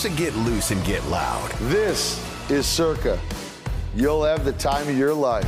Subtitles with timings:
[0.00, 1.50] So get loose and get loud.
[1.68, 3.20] This is Circa.
[3.94, 5.44] You'll have the time of your life.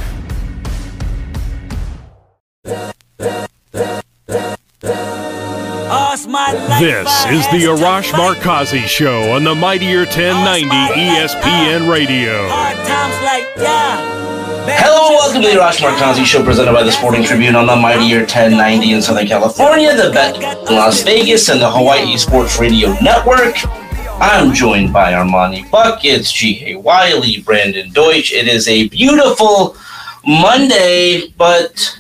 [6.78, 12.46] This is the Arash Markazi Show on the Mightier 1090 ESPN Radio.
[14.68, 18.18] Hello, welcome to the Arash Markazi Show presented by the Sporting Tribune on the Mightier
[18.18, 23.56] 1090 in Southern California, the Bet in Las Vegas, and the Hawaii Sports Radio Network.
[24.22, 28.32] I'm joined by Armani Buckets, Ji Hae Wiley, Brandon Deutsch.
[28.32, 29.76] It is a beautiful
[30.24, 31.98] Monday, but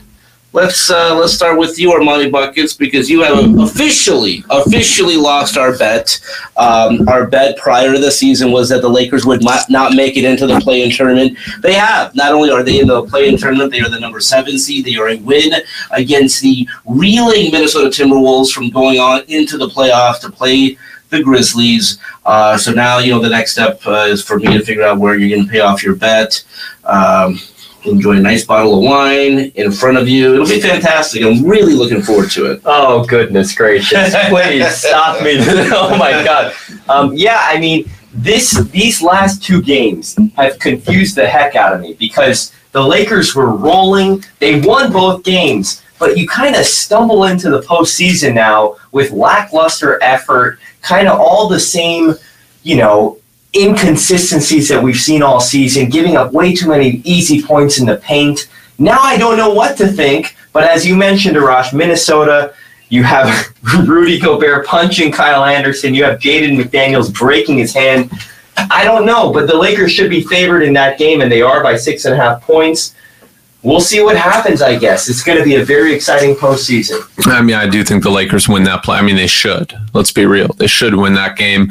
[0.52, 5.76] let's uh, let's start with you, Armani Buckets, because you have officially officially lost our
[5.76, 6.20] bet.
[6.56, 10.16] Um, our bet prior to the season was that the Lakers would not, not make
[10.16, 11.36] it into the play-in tournament.
[11.60, 12.14] They have.
[12.14, 14.84] Not only are they in the play-in tournament, they are the number seven seed.
[14.84, 15.54] They are a win
[15.90, 20.78] against the reeling Minnesota Timberwolves from going on into the playoff to play
[21.12, 21.98] the Grizzlies.
[22.26, 24.98] Uh, so now, you know, the next step uh, is for me to figure out
[24.98, 26.42] where you're going to pay off your bet.
[26.84, 27.38] Um,
[27.84, 30.34] enjoy a nice bottle of wine in front of you.
[30.34, 31.22] It'll be fantastic.
[31.22, 32.62] I'm really looking forward to it.
[32.64, 34.14] Oh, goodness gracious.
[34.28, 35.36] Please stop me.
[35.38, 36.54] oh, my God.
[36.88, 41.80] Um, yeah, I mean, this these last two games have confused the heck out of
[41.80, 44.22] me because the Lakers were rolling.
[44.38, 50.02] They won both games, but you kind of stumble into the postseason now with lackluster
[50.02, 52.14] effort, kind of all the same,
[52.62, 53.18] you know,
[53.54, 57.96] inconsistencies that we've seen all season, giving up way too many easy points in the
[57.96, 58.48] paint.
[58.78, 62.54] Now I don't know what to think, but as you mentioned, Arash, Minnesota,
[62.88, 63.54] you have
[63.86, 68.10] Rudy Gobert punching Kyle Anderson, you have Jaden McDaniels breaking his hand.
[68.56, 71.62] I don't know, but the Lakers should be favored in that game, and they are
[71.62, 72.94] by six and a half points
[73.62, 74.62] we'll see what happens.
[74.62, 77.00] I guess it's going to be a very exciting postseason.
[77.26, 78.98] I mean, I do think the Lakers win that play.
[78.98, 79.72] I mean, they should.
[79.94, 81.68] Let's be real; they should win that game.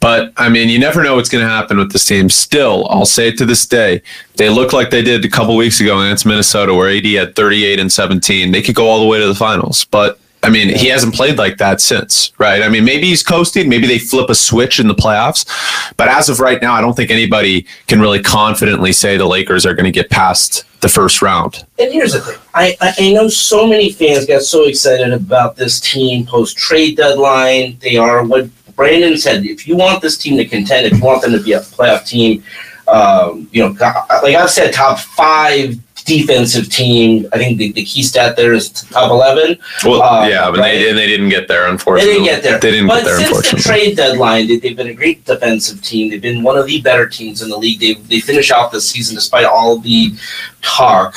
[0.00, 2.28] But I mean, you never know what's going to happen with this team.
[2.28, 4.02] Still, I'll say it to this day,
[4.36, 7.78] they look like they did a couple weeks ago against Minnesota, where AD had 38
[7.80, 8.52] and 17.
[8.52, 11.38] They could go all the way to the finals, but I mean, he hasn't played
[11.38, 12.62] like that since, right?
[12.62, 15.46] I mean, maybe he's coasting, maybe they flip a switch in the playoffs,
[15.96, 19.64] but as of right now, I don't think anybody can really confidently say the Lakers
[19.64, 21.64] are going to get past the first round.
[21.78, 25.80] And here's the thing: I, I know so many fans got so excited about this
[25.80, 27.78] team post trade deadline.
[27.80, 29.44] They are what Brandon said.
[29.46, 32.04] If you want this team to contend, if you want them to be a playoff
[32.06, 32.42] team,
[32.88, 37.26] um, you know, like I've said, top five defensive team.
[37.32, 39.58] I think the, the key stat there is top eleven.
[39.84, 40.72] Well, um, yeah, but right?
[40.72, 41.68] they and they didn't get there.
[41.68, 42.58] Unfortunately, they didn't get there.
[42.60, 43.42] They didn't but get there.
[43.42, 46.10] since the trade deadline, they, have been a great defensive team.
[46.10, 47.80] They've been one of the better teams in the league.
[47.80, 50.12] They they finish off the season despite all the
[50.62, 51.14] talk.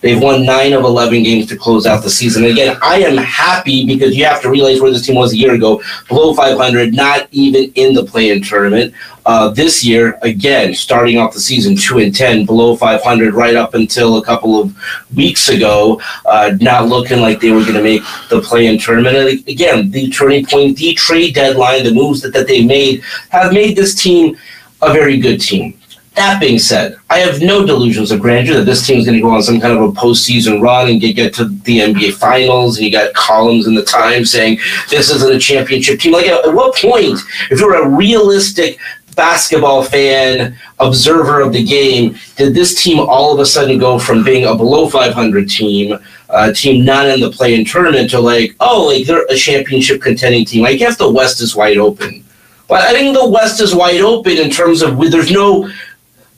[0.00, 2.44] They've won nine of 11 games to close out the season.
[2.44, 5.54] again, I am happy because you have to realize where this team was a year
[5.54, 8.94] ago below 500, not even in the play in tournament.
[9.32, 13.74] Uh, this year, again, starting off the season 2 and 10, below 500, right up
[13.74, 14.76] until a couple of
[15.14, 19.16] weeks ago, uh, not looking like they were going to make the play in tournament.
[19.16, 23.52] And again, the turning point, the trade deadline, the moves that, that they made have
[23.52, 24.36] made this team
[24.82, 25.80] a very good team.
[26.16, 29.22] That being said, I have no delusions of grandeur that this team is going to
[29.22, 32.76] go on some kind of a postseason run and get, get to the NBA Finals.
[32.76, 34.58] And you got columns in the Times saying
[34.90, 36.12] this isn't a championship team.
[36.12, 37.20] Like, at, what point,
[37.50, 38.78] if you're a realistic
[39.14, 44.24] basketball fan, observer of the game, did this team all of a sudden go from
[44.24, 45.98] being a below 500 team,
[46.28, 50.44] a team not in the play-in tournament, to like, oh, like they're a championship contending
[50.44, 50.64] team?
[50.64, 52.24] I guess the West is wide open.
[52.68, 55.70] But I think the West is wide open in terms of there's no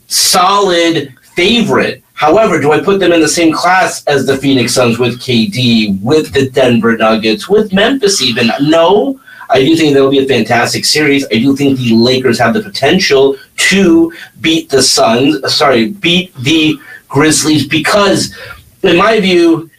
[0.07, 2.03] solid favorite.
[2.15, 6.01] However, do I put them in the same class as the Phoenix Suns with KD,
[6.03, 8.51] with the Denver Nuggets, with Memphis even?
[8.61, 9.21] No.
[9.53, 11.25] I do think that'll be a fantastic series.
[11.27, 16.79] I do think the Lakers have the potential to beat the Suns, sorry, beat the
[17.09, 18.35] Grizzlies because,
[18.83, 19.71] in my view,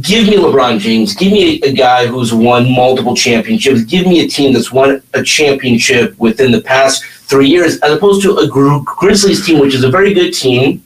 [0.00, 4.28] give me LeBron James, give me a guy who's won multiple championships, give me a
[4.28, 9.44] team that's won a championship within the past three years, as opposed to a Grizzlies
[9.44, 10.82] team, which is a very good team.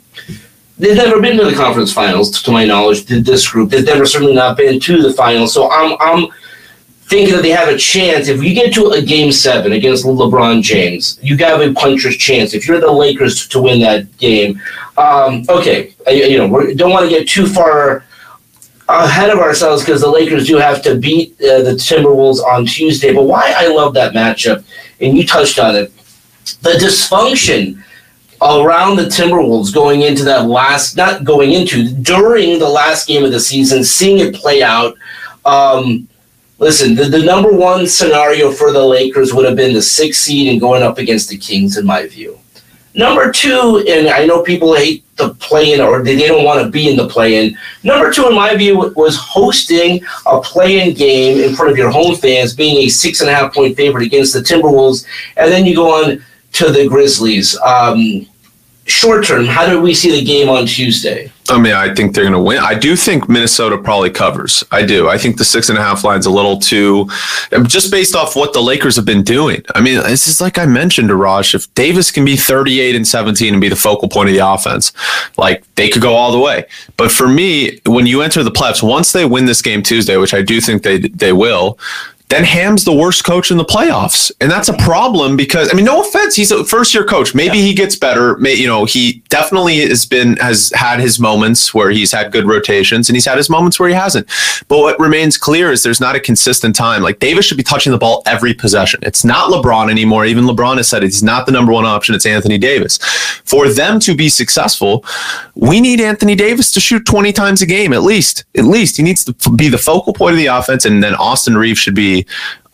[0.78, 3.04] They've never been to the conference finals, to my knowledge.
[3.04, 5.54] Did this group, they've never certainly not been to the finals.
[5.54, 6.28] So I'm, I'm
[7.06, 8.28] thinking that they have a chance.
[8.28, 12.54] If you get to a game seven against LeBron James, you have a puncher's chance.
[12.54, 14.60] If you're the Lakers to win that game,
[14.96, 18.04] um, okay, you know, we don't want to get too far
[18.88, 23.12] ahead of ourselves because the Lakers do have to beat uh, the Timberwolves on Tuesday.
[23.12, 24.64] But why I love that matchup,
[25.00, 25.92] and you touched on it,
[26.62, 27.82] the dysfunction
[28.42, 33.32] around the Timberwolves going into that last, not going into, during the last game of
[33.32, 34.96] the season, seeing it play out.
[35.44, 36.08] Um,
[36.58, 40.50] listen, the, the number one scenario for the Lakers would have been the sixth seed
[40.50, 42.38] and going up against the Kings, in my view.
[42.96, 46.88] Number two, and I know people hate the play-in or they, don't want to be
[46.88, 47.56] in the play-in.
[47.82, 52.14] Number two, in my view, was hosting a play-in game in front of your home
[52.14, 55.74] fans, being a six and a half point favorite against the Timberwolves, and then you
[55.74, 57.58] go on to the Grizzlies.
[57.58, 58.26] Um,
[58.86, 61.30] short term, how do we see the game on Tuesday?
[61.50, 62.58] I mean, I think they're going to win.
[62.58, 64.64] I do think Minnesota probably covers.
[64.70, 65.10] I do.
[65.10, 67.06] I think the six and a half line's a little too,
[67.64, 69.62] just based off what the Lakers have been doing.
[69.74, 71.54] I mean, this is like I mentioned to Raj.
[71.54, 74.92] If Davis can be 38 and 17 and be the focal point of the offense,
[75.36, 76.64] like they could go all the way.
[76.96, 80.32] But for me, when you enter the playoffs, once they win this game Tuesday, which
[80.32, 81.78] I do think they they will,
[82.28, 85.84] then Ham's the worst coach in the playoffs, and that's a problem because I mean,
[85.84, 87.34] no offense, he's a first year coach.
[87.34, 87.64] Maybe yeah.
[87.64, 88.36] he gets better.
[88.38, 92.46] May, you know, he definitely has been has had his moments where he's had good
[92.46, 94.26] rotations, and he's had his moments where he hasn't.
[94.68, 97.02] But what remains clear is there's not a consistent time.
[97.02, 99.00] Like Davis should be touching the ball every possession.
[99.02, 100.24] It's not LeBron anymore.
[100.24, 101.08] Even LeBron has said it.
[101.08, 102.14] He's not the number one option.
[102.14, 102.98] It's Anthony Davis.
[103.44, 105.04] For them to be successful,
[105.54, 108.44] we need Anthony Davis to shoot 20 times a game at least.
[108.56, 111.56] At least he needs to be the focal point of the offense, and then Austin
[111.56, 112.13] Reaves should be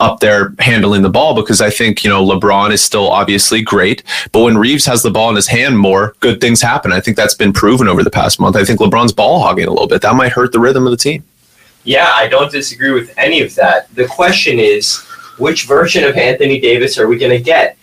[0.01, 4.03] up there handling the ball because I think, you know, LeBron is still obviously great.
[4.33, 6.91] But when Reaves has the ball in his hand more, good things happen.
[6.91, 8.57] I think that's been proven over the past month.
[8.57, 10.03] I think LeBron's ball hogging a little bit.
[10.03, 11.23] That might hurt the rhythm of the team.
[11.85, 13.95] Yeah, I don't disagree with any of that.
[13.95, 15.05] The question is,
[15.39, 17.77] which version of Anthony Davis are we going to get?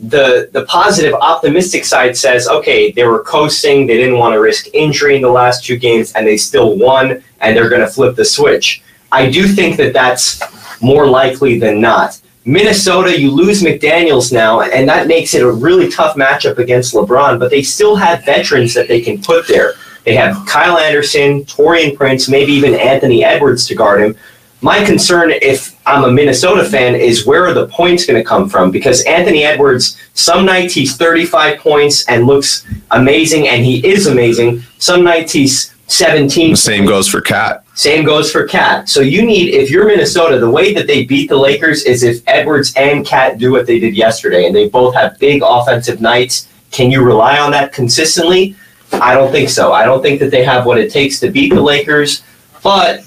[0.00, 4.68] The the positive, optimistic side says, okay, they were coasting, they didn't want to risk
[4.72, 8.14] injury in the last two games, and they still won, and they're going to flip
[8.14, 8.82] the switch.
[9.10, 10.40] I do think that that's
[10.80, 12.20] more likely than not.
[12.44, 17.38] Minnesota, you lose McDaniels now, and that makes it a really tough matchup against LeBron,
[17.38, 19.74] but they still have veterans that they can put there.
[20.04, 24.16] They have Kyle Anderson, Taurean Prince, maybe even Anthony Edwards to guard him.
[24.60, 28.48] My concern, if I'm a Minnesota fan, is where are the points going to come
[28.48, 28.70] from?
[28.70, 34.62] Because Anthony Edwards, some nights he's 35 points and looks amazing, and he is amazing.
[34.78, 36.50] Some nights he's 17.
[36.50, 37.64] The same goes for KAT.
[37.74, 38.88] Same goes for KAT.
[38.88, 42.22] So you need, if you're Minnesota, the way that they beat the Lakers is if
[42.26, 46.48] Edwards and KAT do what they did yesterday, and they both have big offensive nights.
[46.70, 48.54] Can you rely on that consistently?
[48.92, 49.72] I don't think so.
[49.72, 52.22] I don't think that they have what it takes to beat the Lakers.
[52.62, 53.04] But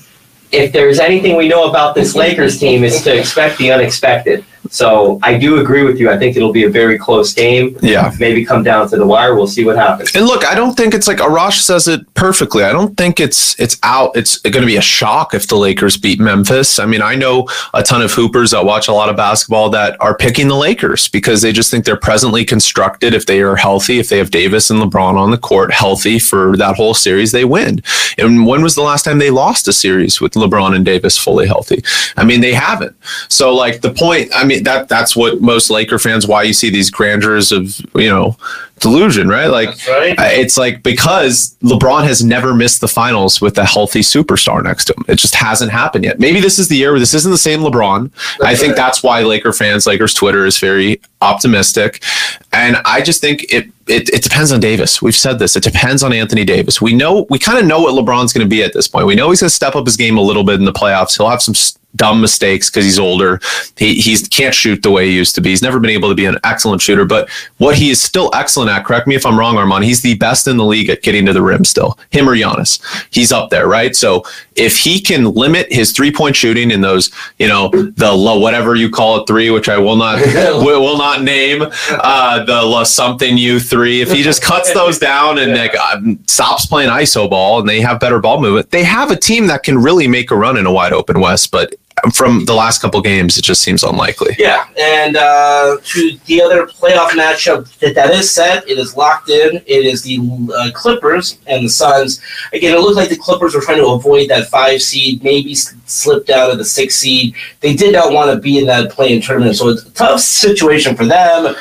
[0.52, 4.44] if there's anything we know about this Lakers team, is to expect the unexpected.
[4.72, 6.10] So I do agree with you.
[6.10, 7.78] I think it'll be a very close game.
[7.82, 8.14] Yeah.
[8.20, 9.36] Maybe come down to the wire.
[9.36, 10.16] We'll see what happens.
[10.16, 12.64] And look, I don't think it's like Arash says it perfectly.
[12.64, 14.16] I don't think it's it's out.
[14.16, 16.80] It's going to be a shock if the Lakers beat Memphis.
[16.80, 20.00] I mean, I know a ton of hoopers that watch a lot of basketball that
[20.00, 23.14] are picking the Lakers because they just think they're presently constructed.
[23.14, 26.56] If they are healthy, if they have Davis and LeBron on the court healthy for
[26.56, 27.82] that whole series, they win.
[28.18, 31.46] And when was the last time they lost a series with LeBron and Davis fully
[31.46, 31.84] healthy?
[32.16, 32.96] I mean, they haven't.
[33.28, 34.32] So like the point.
[34.34, 38.10] I mean that that's what most Laker fans why you see these grandeurs of you
[38.10, 38.38] know
[38.82, 39.48] delusion, right?
[39.48, 40.16] Like right.
[40.20, 44.94] it's like because LeBron has never missed the finals with a healthy superstar next to
[44.94, 45.06] him.
[45.08, 46.20] It just hasn't happened yet.
[46.20, 48.12] Maybe this is the year where this isn't the same LeBron.
[48.12, 48.78] That's I think right.
[48.78, 52.04] that's why Laker fans, Lakers Twitter is very optimistic.
[52.52, 55.02] And I just think it, it it depends on Davis.
[55.02, 55.56] We've said this.
[55.56, 56.82] It depends on Anthony Davis.
[56.82, 59.06] We know we kind of know what LeBron's going to be at this point.
[59.06, 61.16] We know he's going to step up his game a little bit in the playoffs.
[61.16, 61.56] He'll have some
[61.96, 63.40] dumb mistakes because he's older.
[63.78, 65.50] He he's can't shoot the way he used to be.
[65.50, 68.70] He's never been able to be an excellent shooter, but what he is still excellent
[68.72, 71.26] at, correct me if I'm wrong, Armand, he's the best in the league at getting
[71.26, 71.98] to the rim still.
[72.10, 72.82] Him or Giannis.
[73.12, 73.96] He's up there, right?
[73.96, 74.24] So
[74.56, 78.90] if he can limit his three-point shooting in those, you know, the low whatever you
[78.90, 80.20] call it three, which I will not
[80.64, 84.02] will not name, uh, the la something you three.
[84.02, 87.82] If he just cuts those down and like, uh, stops playing iso ball and they
[87.82, 90.66] have better ball movement, they have a team that can really make a run in
[90.66, 91.52] a wide open West.
[91.52, 91.76] But
[92.14, 94.36] from the last couple games, it just seems unlikely.
[94.38, 99.30] Yeah, and uh, to the other playoff matchup that that is set, it is locked
[99.30, 99.58] in.
[99.66, 100.20] It is the
[100.56, 102.22] uh, Clippers and the Suns.
[102.54, 106.26] Again, it looked like the Clippers were trying to avoid that five seed, maybe slip
[106.26, 107.36] down to the six seed.
[107.60, 110.96] They did not want to be in that play-in tournament, so it's a tough situation
[110.96, 111.56] for them.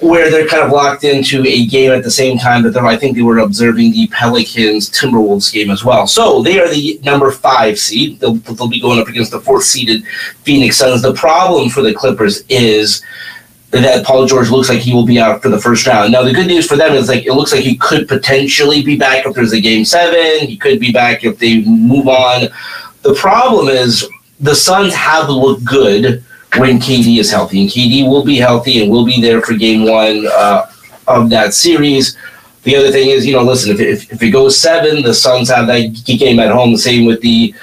[0.00, 3.16] Where they're kind of locked into a game at the same time that I think
[3.16, 6.06] they were observing the Pelicans Timberwolves game as well.
[6.06, 8.20] So they are the number five seed.
[8.20, 10.04] They'll, they'll be going up against the fourth seeded
[10.44, 11.02] Phoenix Suns.
[11.02, 13.02] The problem for the Clippers is
[13.70, 16.12] that Paul George looks like he will be out for the first round.
[16.12, 18.96] Now the good news for them is like it looks like he could potentially be
[18.96, 20.46] back if there's a game seven.
[20.46, 22.48] He could be back if they move on.
[23.02, 24.08] The problem is
[24.40, 26.24] the Suns have looked good
[26.56, 29.84] when KD is healthy, and KD will be healthy and will be there for game
[29.84, 30.70] one uh,
[31.06, 32.16] of that series.
[32.62, 35.48] The other thing is, you know, listen, if, if, if it goes seven, the Suns
[35.48, 36.72] have that game at home.
[36.72, 37.54] The same with the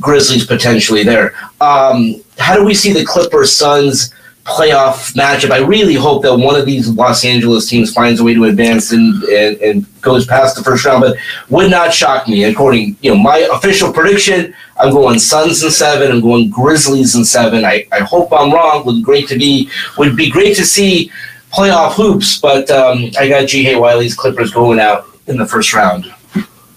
[0.00, 1.34] Grizzlies potentially there.
[1.60, 4.12] Um, how do we see the Clippers Suns
[4.44, 5.50] playoff matchup?
[5.50, 8.92] I really hope that one of these Los Angeles teams finds a way to advance
[8.92, 11.16] and, and, and goes past the first round, but
[11.48, 12.44] would not shock me.
[12.44, 16.10] According, you know, my official prediction, I'm going Suns in seven.
[16.10, 17.64] I'm going Grizzlies in seven.
[17.64, 18.84] I, I hope I'm wrong.
[18.84, 21.10] Would great to be would be great to see
[21.52, 25.74] playoff hoops, but um, I got Ji Hae Wiley's Clippers going out in the first
[25.74, 26.12] round.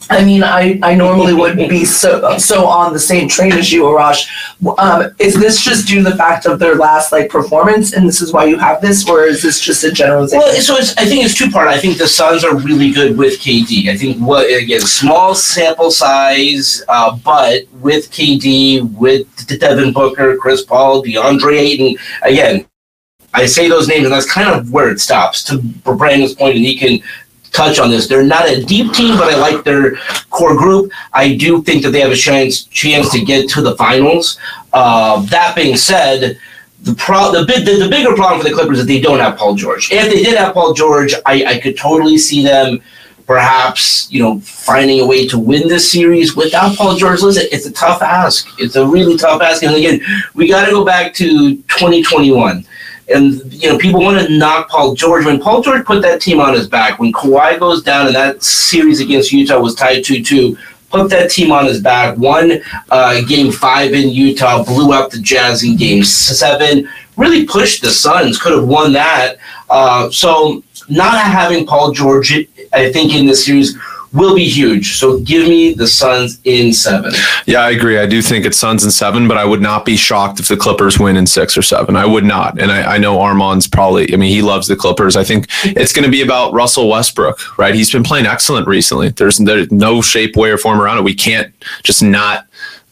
[0.10, 3.84] I mean, I, I normally would be so so on the same train as you,
[3.84, 4.28] Arash.
[4.78, 8.22] Um, is this just due to the fact of their last like performance, and this
[8.22, 10.40] is why you have this, or is this just a generalization?
[10.40, 11.68] Well, so it's, I think it's two part.
[11.68, 13.90] I think the Suns are really good with KD.
[13.90, 19.28] I think what again, small sample size, uh, but with KD, with
[19.60, 22.66] Devin Booker, Chris Paul, DeAndre Ayton, again.
[23.34, 25.44] I say those names, and that's kind of where it stops.
[25.46, 27.02] To Brandon's point, and he can
[27.56, 28.08] touch on this.
[28.08, 29.96] They're not a deep team, but I like their
[30.30, 30.92] core group.
[31.14, 34.40] I do think that they have a chance chance to get to the finals.
[34.74, 36.38] Uh, that being said,
[36.84, 39.38] the, pro- the, the, the bigger problem for the Clippers is that they don't have
[39.38, 39.92] Paul George.
[39.92, 42.82] If they did have Paul George, I, I could totally see them
[43.26, 47.22] perhaps you know finding a way to win this series without Paul George.
[47.22, 48.48] Listen, it's a tough ask.
[48.60, 49.64] It's a really tough ask.
[49.64, 50.02] And again,
[50.34, 52.66] we got to go back to 2021
[53.14, 55.26] and you know people want to knock Paul George.
[55.26, 58.44] When Paul George put that team on his back, when Kawhi goes down and that
[58.44, 60.58] series against Utah was tied two two,
[60.90, 62.18] put that team on his back.
[62.18, 66.90] Won uh, game five in Utah, blew out the Jazz in game seven.
[67.18, 68.38] Really pushed the Suns.
[68.38, 69.38] Could have won that.
[69.70, 72.34] Uh, so not having Paul George,
[72.74, 73.78] I think in this series
[74.16, 74.98] will be huge.
[74.98, 77.12] So give me the Suns in seven.
[77.46, 78.00] Yeah, I agree.
[78.00, 80.58] I do think it's Suns in seven, but I would not be shocked if the
[80.58, 81.96] Clippers win in six or seven.
[81.96, 82.60] I would not.
[82.60, 85.16] And I, I know Armand's probably, I mean, he loves the Clippers.
[85.16, 87.76] I think it's going to be about Russell Westbrook, right?
[87.76, 89.10] He's been playing excellent recently.
[89.10, 91.04] There's, there's no shape, way, or form around it.
[91.04, 91.54] We can't
[91.84, 92.45] just not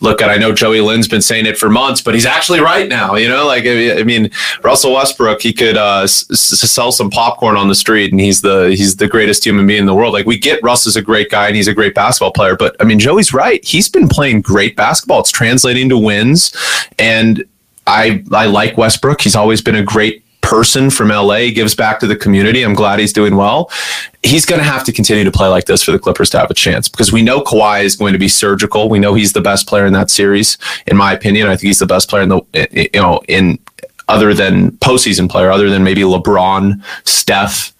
[0.03, 0.29] look at.
[0.29, 3.15] I know Joey Lynn's been saying it for months, but he's actually right now.
[3.15, 4.29] You know, like I mean,
[4.61, 8.67] Russell Westbrook, he could uh, s- sell some popcorn on the street, and he's the
[8.69, 10.13] he's the greatest human being in the world.
[10.13, 12.75] Like we get Russ is a great guy and he's a great basketball player, but
[12.79, 13.63] I mean, Joey's right.
[13.63, 15.21] He's been playing great basketball.
[15.21, 16.53] It's translating to wins,
[16.99, 17.43] and
[17.87, 19.21] I I like Westbrook.
[19.21, 22.61] He's always been a great person from LA, gives back to the community.
[22.61, 23.71] I'm glad he's doing well.
[24.21, 26.51] He's going to have to continue to play like this for the Clippers to have
[26.51, 28.89] a chance because we know Kawhi is going to be surgical.
[28.89, 31.47] We know he's the best player in that series, in my opinion.
[31.47, 33.57] I think he's the best player in the, you know, in
[34.07, 37.73] other than postseason player, other than maybe LeBron, Steph,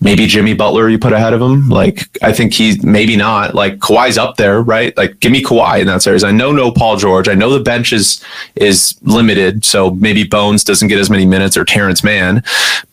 [0.00, 1.68] maybe Jimmy Butler you put ahead of him.
[1.68, 3.54] Like I think he's maybe not.
[3.54, 4.96] Like Kawhi's up there, right?
[4.96, 6.24] Like give me Kawhi in that series.
[6.24, 7.28] I know no Paul George.
[7.28, 8.24] I know the bench is
[8.56, 12.42] is limited, so maybe Bones doesn't get as many minutes or Terance Mann.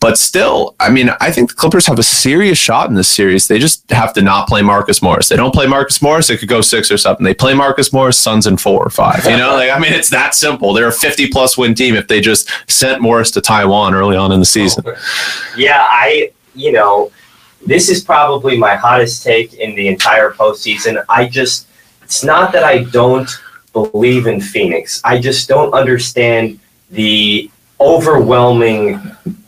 [0.00, 3.48] But still, I mean, I think the Clippers have a serious shot in this series.
[3.48, 5.28] They just have to not play Marcus Morris.
[5.28, 7.24] They don't play Marcus Morris, it could go six or something.
[7.24, 9.24] They play Marcus Morris, Suns in four or five.
[9.24, 10.72] You know, like I mean, it's that simple.
[10.72, 14.32] They're a 50 plus win team if they just sent Morris to Taiwan early on
[14.32, 14.84] in the season.
[14.86, 14.94] Oh,
[15.56, 17.10] yeah, I you know,
[17.66, 21.04] this is probably my hottest take in the entire postseason.
[21.08, 21.66] I just,
[22.02, 23.28] it's not that I don't
[23.72, 25.00] believe in Phoenix.
[25.04, 26.58] I just don't understand
[26.90, 27.50] the
[27.80, 29.00] overwhelming,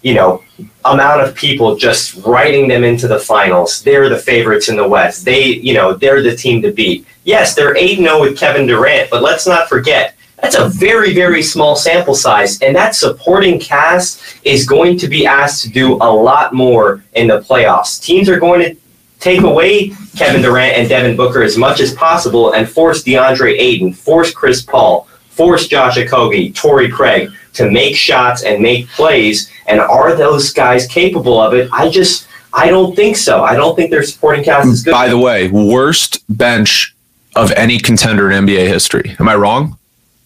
[0.02, 0.42] you know,
[0.84, 3.82] amount of people just writing them into the finals.
[3.82, 5.24] They're the favorites in the West.
[5.24, 7.06] They, you know, they're the team to beat.
[7.24, 11.42] Yes, they're 8 0 with Kevin Durant, but let's not forget, that's a very, very
[11.42, 12.60] small sample size.
[12.62, 17.28] And that supporting cast is going to be asked to do a lot more in
[17.28, 18.02] the playoffs.
[18.02, 18.76] Teams are going to
[19.18, 23.92] take away Kevin Durant and Devin Booker as much as possible and force DeAndre Ayton,
[23.92, 29.50] force Chris Paul, force Josh Okogie, Torrey Craig to make shots and make plays.
[29.66, 31.68] And are those guys capable of it?
[31.72, 33.42] I just, I don't think so.
[33.44, 34.92] I don't think their supporting cast is good.
[34.92, 36.94] By the way, worst bench
[37.36, 39.16] of any contender in NBA history.
[39.20, 39.78] Am I wrong?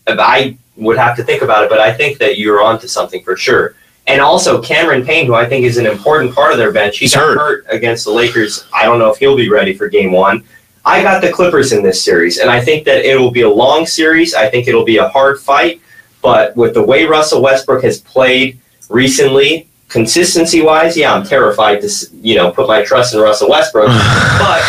[0.07, 3.37] I would have to think about it, but I think that you're onto something for
[3.37, 3.75] sure.
[4.07, 6.99] And also Cameron Payne, who I think is an important part of their bench.
[6.99, 7.39] He He's got hurt.
[7.39, 7.67] hurt.
[7.71, 8.67] against the Lakers.
[8.73, 10.45] I don't know if he'll be ready for game one.
[10.85, 13.49] I got the Clippers in this series, and I think that it will be a
[13.49, 14.35] long series.
[14.35, 15.81] I think it'll be a hard fight,
[16.21, 18.59] but with the way Russell Westbrook has played
[18.91, 21.89] recently, consistency wise, yeah, I'm terrified to
[22.21, 23.93] you know put my trust in Russell Westbrook, but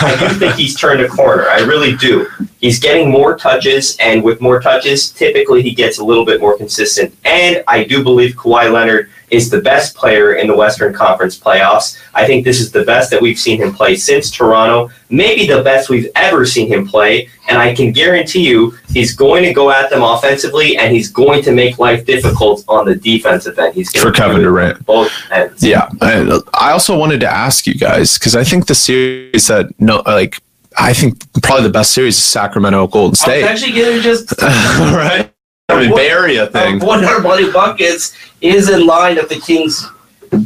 [0.03, 1.49] I do think he's turned a corner.
[1.49, 2.29] I really do.
[2.59, 6.55] He's getting more touches, and with more touches, typically he gets a little bit more
[6.55, 7.17] consistent.
[7.25, 11.99] And I do believe Kawhi Leonard is the best player in the Western Conference playoffs.
[12.13, 15.61] I think this is the best that we've seen him play since Toronto, maybe the
[15.63, 17.29] best we've ever seen him play.
[17.47, 21.43] And I can guarantee you he's going to go at them offensively and he's going
[21.43, 23.75] to make life difficult on the defensive end.
[23.75, 24.85] He's For Kevin Durant.
[24.85, 25.63] Both ends.
[25.63, 30.01] Yeah, I, also wanted to ask you guys because I think the series that no,
[30.05, 30.41] like
[30.77, 35.31] I think probably the best series is Sacramento Golden State, actually going to just right?
[35.69, 36.79] I mean, Bay Area thing.
[36.79, 39.87] One hundred money buckets is in line if the Kings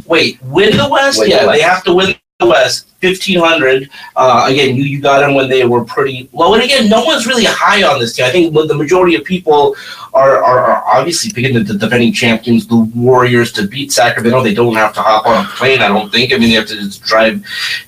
[0.06, 1.18] wait win the West.
[1.18, 1.58] Win the yeah, West.
[1.58, 2.89] they have to win the West.
[3.00, 3.88] Fifteen hundred.
[4.14, 7.26] Uh, again, you, you got them when they were pretty low, and again, no one's
[7.26, 8.26] really high on this team.
[8.26, 9.74] I think the majority of people
[10.12, 14.42] are, are, are obviously picking the, the defending champions, the Warriors, to beat Sacramento.
[14.42, 15.80] They don't have to hop on a plane.
[15.80, 16.34] I don't think.
[16.34, 17.42] I mean, they have to just drive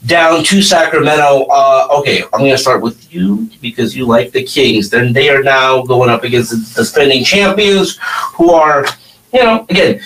[0.07, 1.47] down to Sacramento.
[1.51, 4.89] Uh, okay, I'm going to start with you because you like the Kings.
[4.89, 7.99] Then they are now going up against the defending champions,
[8.35, 8.87] who are,
[9.35, 10.01] you know, again,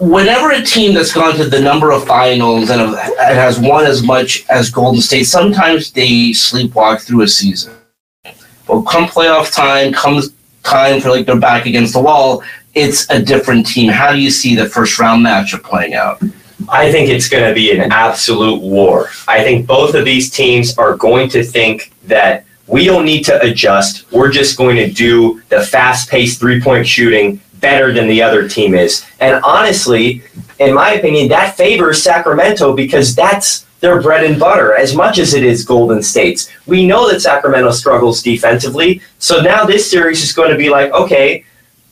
[0.00, 4.44] whenever a team that's gone to the number of finals and has won as much
[4.48, 7.74] as Golden State, sometimes they sleepwalk through a season.
[8.66, 12.42] But come playoff time, comes time for like they're back against the wall,
[12.74, 13.90] it's a different team.
[13.90, 16.22] How do you see the first round matchup playing out?
[16.68, 19.10] I think it's going to be an absolute war.
[19.26, 23.42] I think both of these teams are going to think that we don't need to
[23.42, 24.10] adjust.
[24.12, 28.46] We're just going to do the fast paced three point shooting better than the other
[28.46, 29.06] team is.
[29.20, 30.22] And honestly,
[30.58, 35.32] in my opinion, that favors Sacramento because that's their bread and butter as much as
[35.32, 36.50] it is Golden State's.
[36.66, 39.00] We know that Sacramento struggles defensively.
[39.18, 41.44] So now this series is going to be like, okay,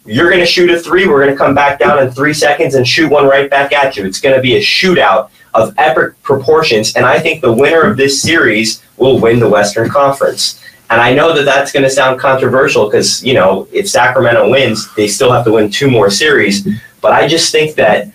[0.05, 1.07] you're going to shoot a three.
[1.07, 3.97] We're going to come back down in three seconds and shoot one right back at
[3.97, 4.05] you.
[4.05, 6.95] It's going to be a shootout of epic proportions.
[6.95, 10.63] And I think the winner of this series will win the Western Conference.
[10.91, 14.93] And I know that that's going to sound controversial because, you know, if Sacramento wins,
[14.95, 16.67] they still have to win two more series.
[17.01, 18.09] But I just think that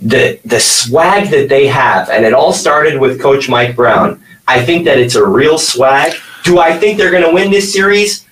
[0.00, 4.22] the the swag that they have, and it all started with Coach Mike Brown.
[4.46, 6.14] I think that it's a real swag.
[6.44, 8.24] Do I think they're going to win this series?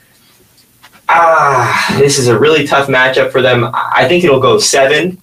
[1.09, 3.71] Ah, this is a really tough matchup for them.
[3.75, 5.21] I think it'll go seven.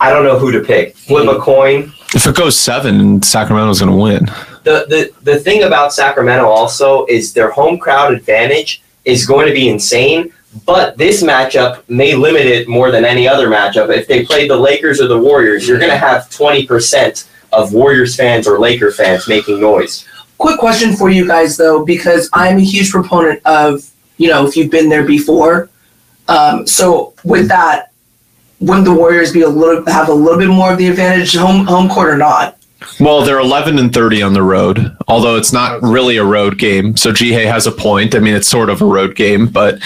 [0.00, 0.96] I don't know who to pick.
[0.96, 1.92] Flip a coin.
[2.14, 4.53] If it goes seven, Sacramento's going to win.
[4.64, 9.52] The, the the thing about Sacramento also is their home crowd advantage is going to
[9.52, 10.32] be insane.
[10.64, 13.94] But this matchup may limit it more than any other matchup.
[13.94, 18.14] If they played the Lakers or the Warriors, you're going to have 20% of Warriors
[18.14, 20.06] fans or Laker fans making noise.
[20.38, 24.56] Quick question for you guys though, because I'm a huge proponent of you know if
[24.56, 25.68] you've been there before.
[26.28, 27.92] Um, so with that,
[28.60, 31.66] wouldn't the Warriors be a little have a little bit more of the advantage home
[31.66, 32.58] home court or not?
[33.00, 36.96] Well, they're 11 and 30 on the road, although it's not really a road game.
[36.96, 38.14] So Ji Hae has a point.
[38.14, 39.78] I mean, it's sort of a road game, but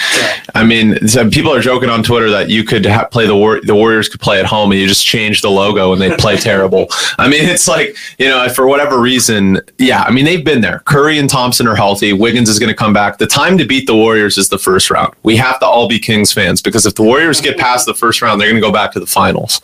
[0.55, 3.61] I mean, some people are joking on Twitter that you could ha- play the War-
[3.61, 6.37] the Warriors could play at home and you just change the logo and they play
[6.37, 6.87] terrible.
[7.17, 10.03] I mean, it's like you know, for whatever reason, yeah.
[10.03, 10.79] I mean, they've been there.
[10.85, 12.13] Curry and Thompson are healthy.
[12.13, 13.17] Wiggins is going to come back.
[13.17, 15.13] The time to beat the Warriors is the first round.
[15.23, 18.21] We have to all be Kings fans because if the Warriors get past the first
[18.21, 19.61] round, they're going to go back to the finals.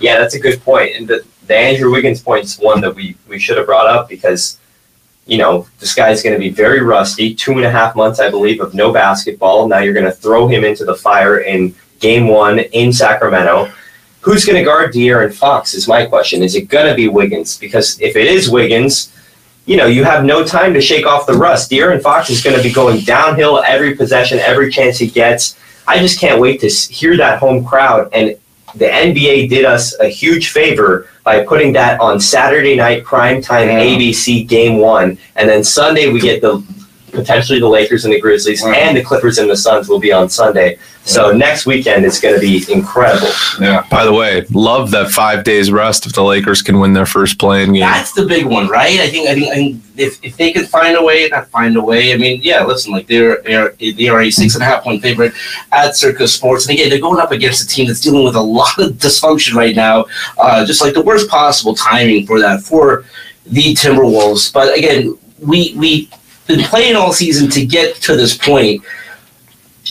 [0.00, 0.96] Yeah, that's a good point.
[0.96, 4.08] And the, the Andrew Wiggins point is one that we, we should have brought up
[4.08, 4.60] because,
[5.26, 7.34] you know, this guy's going to be very rusty.
[7.34, 9.66] Two and a half months, I believe, of no basketball.
[9.66, 13.72] Now you're going to throw him into the fire in game one in Sacramento.
[14.20, 16.40] Who's going to guard De'Aaron Fox is my question.
[16.44, 17.58] Is it going to be Wiggins?
[17.58, 19.12] Because if it is Wiggins,
[19.66, 21.68] you know, you have no time to shake off the rust.
[21.68, 25.56] De'Aaron Fox is going to be going downhill every possession, every chance he gets.
[25.88, 28.08] I just can't wait to hear that home crowd.
[28.12, 28.36] And
[28.76, 33.80] the NBA did us a huge favor by putting that on Saturday night primetime Yeah.
[33.80, 36.62] ABC game one, and then Sunday we get the
[37.12, 38.72] potentially the Lakers and the Grizzlies, Wow.
[38.72, 40.78] and the Clippers and the Suns will be on Sunday.
[41.04, 43.30] So next weekend it's going to be incredible.
[43.58, 43.84] Yeah.
[43.90, 47.38] By the way, love that five days rest if the Lakers can win their first
[47.38, 47.80] playing game.
[47.80, 49.00] That's the big one, right?
[49.00, 51.74] I think I think, I think if, if they could find a way, not find
[51.76, 52.12] a way.
[52.12, 55.02] I mean, yeah, listen, like they're they're they are a six and a half point
[55.02, 55.32] favorite
[55.72, 58.40] at Circa Sports, and again, they're going up against a team that's dealing with a
[58.40, 60.04] lot of dysfunction right now,
[60.38, 63.04] uh, just like the worst possible timing for that for
[63.46, 64.52] the Timberwolves.
[64.52, 66.10] But again, we we
[66.56, 68.82] been playing all season to get to this point.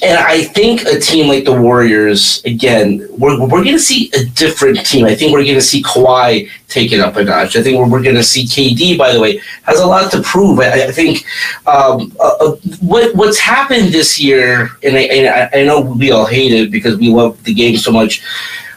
[0.01, 4.23] And I think a team like the Warriors, again, we're, we're going to see a
[4.23, 5.05] different team.
[5.05, 7.57] I think we're going to see Kawhi take it up a notch.
[7.57, 10.21] I think we're, we're going to see KD, by the way, has a lot to
[10.21, 10.59] prove.
[10.59, 11.25] I, I think
[11.67, 16.11] um, uh, uh, what what's happened this year, and I, and I I know we
[16.11, 18.23] all hate it because we love the game so much.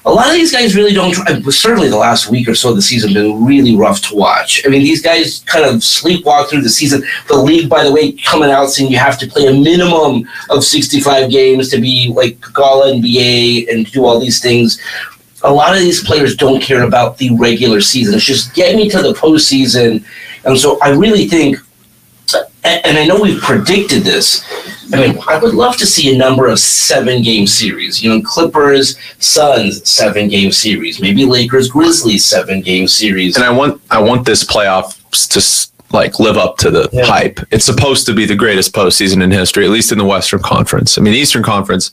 [0.05, 1.15] A lot of these guys really don't.
[1.53, 4.63] Certainly, the last week or so of the season been really rough to watch.
[4.67, 7.05] I mean, these guys kind of sleepwalk through the season.
[7.29, 10.65] The league, by the way, coming out saying you have to play a minimum of
[10.65, 14.81] 65 games to be like Gala NBA and do all these things.
[15.45, 18.15] A lot of these players don't care about the regular season.
[18.15, 20.05] It's just get me to the postseason.
[20.45, 21.59] And so I really think,
[22.65, 24.45] and I know we've predicted this.
[24.93, 28.03] I mean, I would love to see a number of seven game series.
[28.03, 31.01] You know, Clippers, Suns, seven game series.
[31.01, 33.37] Maybe Lakers, Grizzlies, seven game series.
[33.37, 37.05] And I want I want this playoffs to like live up to the Yeah.
[37.05, 37.41] hype.
[37.51, 40.97] It's supposed to be the greatest postseason in history, at least in the Western Conference.
[40.97, 41.91] I mean, the Eastern Conference.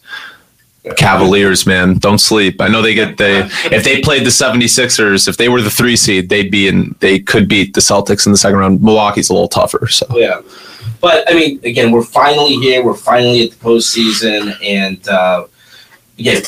[0.97, 2.61] Cavaliers, man, don't sleep.
[2.61, 5.95] I know they get they if they played the 76ers, if they were the three
[5.95, 8.81] seed, they'd be in they could beat the Celtics in the second round.
[8.81, 10.41] Milwaukee's a little tougher, so Yeah.
[11.01, 12.83] But I mean, again, we're finally here.
[12.83, 15.45] We're finally at the postseason, and uh,
[16.17, 16.43] again,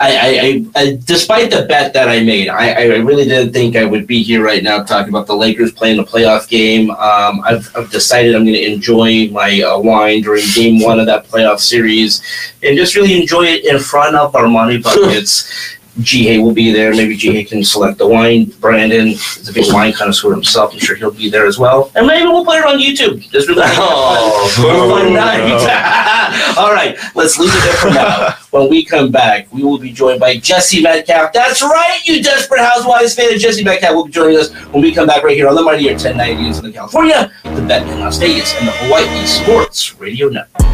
[0.00, 3.84] I, I, I, despite the bet that I made, I, I really didn't think I
[3.84, 6.90] would be here right now talking about the Lakers playing the playoff game.
[6.90, 11.06] Um, I've, I've decided I'm going to enjoy my uh, wine during Game One of
[11.06, 12.22] that playoff series,
[12.62, 15.76] and just really enjoy it in front of Armani Buckets.
[16.00, 16.38] G.
[16.38, 16.92] will be there.
[16.92, 17.44] Maybe G.
[17.44, 18.46] can select the wine.
[18.60, 20.72] Brandon is a big wine connoisseur himself.
[20.72, 21.90] I'm sure he'll be there as well.
[21.94, 23.20] And maybe we'll put it on YouTube.
[23.30, 26.56] Just really Oh, fun, fun night.
[26.58, 28.34] All right, let's leave it there for now.
[28.54, 31.32] When we come back, we will be joined by Jesse Metcalfe.
[31.32, 33.36] That's right, you desperate housewives fan.
[33.36, 35.86] Jesse Metcalfe will be joining us when we come back right here on the Mighty
[35.88, 40.28] Air 1090 in Southern California, the Bet in Las Vegas, and the Hawaii Sports Radio
[40.28, 40.73] Network.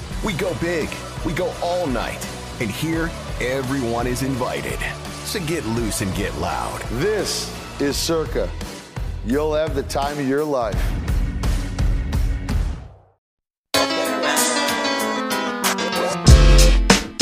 [0.23, 0.87] We go big,
[1.25, 2.23] we go all night,
[2.59, 4.77] and here, everyone is invited.
[5.23, 6.79] So get loose and get loud.
[6.99, 8.47] This is Circa.
[9.25, 10.79] You'll have the time of your life.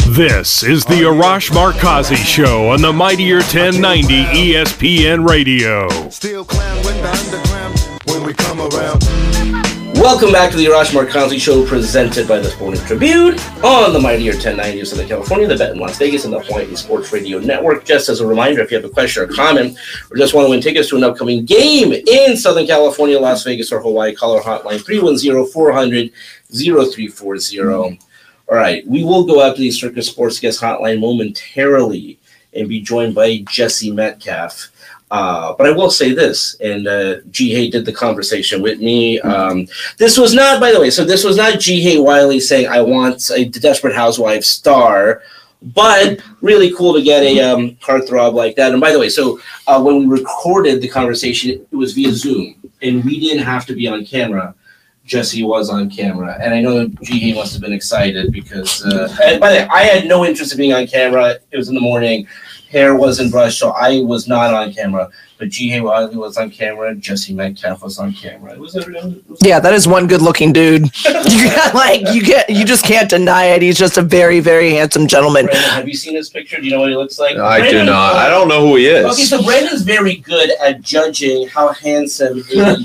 [0.07, 5.87] This is the Arash Markazi Show on the Mightier 1090 ESPN Radio.
[6.09, 9.18] Still clown with the underground when we come around.
[9.99, 14.31] Welcome back to the Arash Markazi Show, presented by the Sporting Tribune on the Mightier
[14.31, 17.83] 1090 of Southern California, the Bet in Las Vegas, and the Hawaii Sports Radio Network.
[17.83, 19.77] Just as a reminder, if you have a question or comment,
[20.09, 23.73] or just want to win tickets to an upcoming game in Southern California, Las Vegas,
[23.73, 26.13] or Hawaii, call our hotline 310 400
[26.49, 27.99] 0340.
[28.47, 32.19] All right, we will go out to the Circa Sports Guest Hotline momentarily
[32.53, 34.69] and be joined by Jesse Metcalfe.
[35.11, 37.69] Uh, but I will say this, and uh, G.
[37.69, 39.19] Did the conversation with me.
[39.21, 39.67] Um,
[39.97, 41.99] this was not, by the way, so this was not G.
[41.99, 45.23] Wiley saying, I want a Desperate Housewives star,
[45.61, 48.71] but really cool to get a um, heartthrob like that.
[48.71, 52.55] And by the way, so uh, when we recorded the conversation, it was via Zoom,
[52.81, 54.53] and we didn't have to be on camera.
[55.05, 57.33] Jesse was on camera, and I know G.
[57.33, 58.85] must have been excited because.
[58.85, 61.39] Uh, and by the way, I had no interest in being on camera.
[61.51, 62.27] It was in the morning,
[62.69, 65.09] hair wasn't brushed, so I was not on camera.
[65.37, 65.79] But G.
[65.79, 66.93] Wiley was on camera.
[66.95, 68.51] Jesse Metcalfe was on camera.
[68.53, 70.91] It was a, it was Yeah, that is one good looking dude.
[71.29, 73.61] You got, like you get you just can't deny it.
[73.61, 75.45] He's just a very, very handsome gentleman.
[75.45, 76.57] Brandon, have you seen his picture?
[76.57, 77.37] Do you know what he looks like?
[77.37, 78.15] I do Brandon- not.
[78.15, 79.05] I don't know who he is.
[79.05, 82.77] Okay, so Brandon's very good at judging how handsome a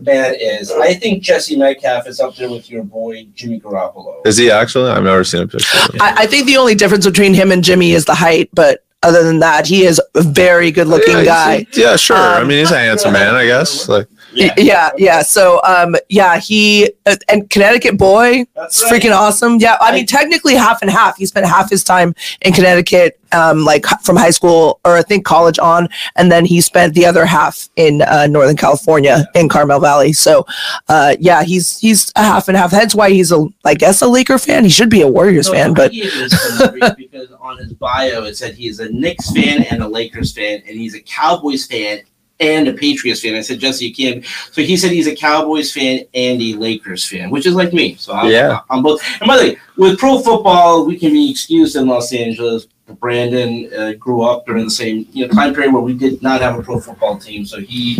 [0.00, 0.70] man is.
[0.72, 4.26] I think Jesse Metcalfe is up there with your boy Jimmy Garoppolo.
[4.26, 4.90] Is he actually?
[4.90, 5.78] I've never seen a picture.
[6.00, 9.22] I, I think the only difference between him and Jimmy is the height, but other
[9.22, 11.66] than that, he is a very good looking yeah, guy.
[11.74, 12.16] yeah, sure.
[12.16, 13.88] I Um, mean, he's a handsome man, I guess.
[13.88, 14.08] Like,
[14.56, 15.22] Yeah, yeah.
[15.22, 18.92] So, um, yeah, he uh, and Connecticut boy, That's right.
[19.02, 19.58] freaking awesome.
[19.58, 21.16] Yeah, I mean, technically half and half.
[21.16, 25.24] He spent half his time in Connecticut, um, like from high school or I think
[25.24, 29.80] college on, and then he spent the other half in uh, Northern California in Carmel
[29.80, 30.12] Valley.
[30.12, 30.46] So,
[30.88, 32.70] uh, yeah, he's he's a half and half.
[32.70, 34.64] That's why he's a, I guess, a Laker fan.
[34.64, 37.58] He should be a Warriors No, fan, but gave this for no reason because on
[37.58, 40.94] his bio it said he is a Knicks fan and a Lakers fan, and he's
[40.94, 42.00] a Cowboys fan
[42.40, 43.34] and a Patriots fan.
[43.34, 44.24] I said, Jesse, you can't.
[44.52, 47.96] So he said he's a Cowboys fan and a Lakers fan, which is like me.
[47.96, 48.60] So I'm, Yeah.
[48.70, 49.02] I'm both.
[49.20, 52.66] And by the way, with pro football, we can be excused in Los Angeles.
[53.00, 56.40] Brandon uh, grew up during the same you know time period where we did not
[56.40, 57.44] have a pro football team.
[57.44, 57.98] So he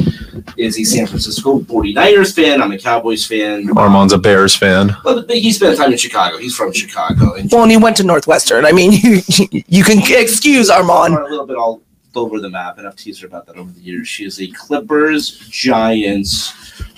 [0.56, 2.62] is a San Francisco 49ers fan.
[2.62, 3.68] I'm a Cowboys fan.
[3.76, 4.96] Armand's a Bears fan.
[5.04, 6.38] But, but he spent time in Chicago.
[6.38, 7.34] He's from Chicago.
[7.34, 8.64] And Well, and he went to Northwestern.
[8.64, 9.20] I mean, you,
[9.66, 11.14] you can excuse Armand.
[11.14, 11.82] a little bit all
[12.18, 14.08] over the map, and I've teased her about that over the years.
[14.08, 16.52] She is a Clippers, Giants,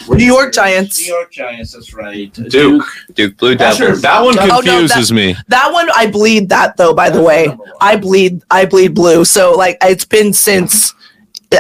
[0.09, 0.99] New York Giants.
[1.01, 1.73] New York Giants.
[1.73, 2.33] That's right.
[2.33, 2.85] Duke.
[3.15, 3.79] Duke Blue Devils.
[3.79, 5.37] her- That one Oh, no, confuses that- me.
[5.49, 6.95] That one, I bleed that though.
[6.95, 8.43] By the way, I bleed.
[8.51, 9.25] I bleed blue.
[9.25, 10.95] So like, it's been since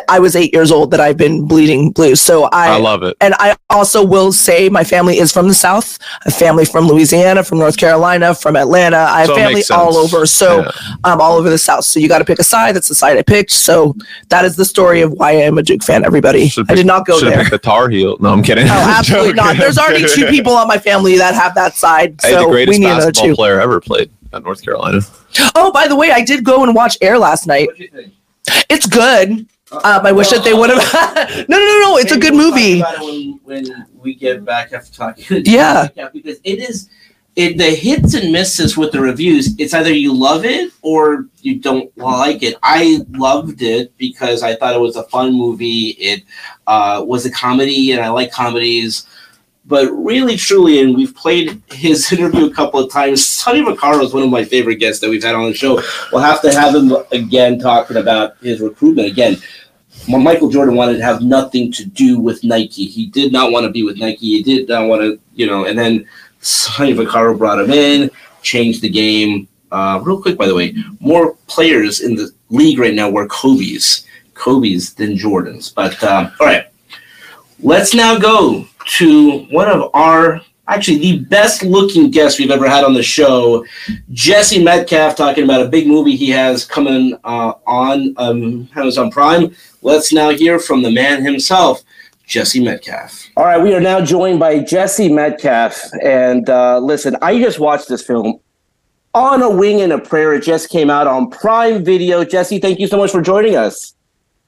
[0.09, 2.14] I was eight years old that I've been bleeding blue.
[2.14, 3.16] So I, I love it.
[3.20, 5.98] And I also will say my family is from the South.
[6.26, 8.98] A family from Louisiana, from North Carolina, from Atlanta.
[8.98, 10.26] I have So it family all over.
[10.26, 10.70] So Yeah.
[11.03, 11.85] um, all over the South.
[11.85, 12.76] So you got to pick a side.
[12.76, 13.50] That's the side I picked.
[13.50, 13.96] So
[14.29, 16.05] that is the story of why I am a Duke fan.
[16.05, 17.44] Everybody, Should've I did picked- not go should've there.
[17.50, 18.16] the Tar Heel.
[18.20, 18.66] No, I'm kidding.
[18.68, 19.57] Oh, absolutely not.
[19.57, 22.14] There's already two people on my family that have that side.
[22.22, 23.35] Hey, the So we need another basketball two.
[23.35, 25.00] player ever played at North Carolina.
[25.57, 27.66] Oh, by the way, I did go and watch Air last night.
[27.66, 28.12] What do you think?
[28.68, 29.46] It's good.
[29.72, 30.78] Um, I wish that they would have.
[31.48, 31.96] no, no, no, no.
[31.96, 32.80] It's a good we'll movie.
[32.80, 35.42] when, when we get back after talking.
[35.44, 35.88] Yeah.
[36.12, 36.88] because it is
[37.37, 39.54] it the hits and misses with the reviews.
[39.59, 42.56] It's either you love it or you don't like it.
[42.62, 45.90] I loved it because I thought it was a fun movie.
[45.90, 46.24] It
[46.66, 49.06] uh, was a comedy, and I like comedies.
[49.66, 53.25] But really, truly, and we've played his interview a couple of times.
[53.25, 55.81] Sonny Vaccaro is one of my favorite guests that we've had on the show.
[56.12, 59.37] We'll have to have him again talking about his recruitment again.
[60.09, 62.87] Michael Jordan wanted to have nothing to do with Nike.
[62.87, 64.38] He did not want to be with Nike.
[64.38, 65.66] He did not want to, you know.
[65.66, 66.07] And then
[66.40, 68.11] Sonny Vaccaro brought him in,
[68.42, 69.46] changed the game.
[69.70, 74.07] Uh, real quick, by the way, more players in the league right now wear Kobe's,
[74.35, 75.73] Kobe's than Jordans.
[75.73, 76.66] But um, all right,
[77.62, 82.85] let's now go to one of our actually the best looking guests we've ever had
[82.85, 83.64] on the show,
[84.12, 89.55] Jesse Metcalfe, talking about a big movie he has coming uh, on um, Amazon Prime.
[89.83, 91.83] Let's now hear from the man himself,
[92.25, 93.31] Jesse Metcalfe.
[93.37, 95.90] All right, we are now joined by Jesse Metcalfe.
[96.03, 98.38] And uh, listen, I just watched this film
[99.12, 100.35] on a wing and a prayer.
[100.35, 102.25] It just came out on Prime Video.
[102.25, 103.94] Jesse, thank you so much for joining us.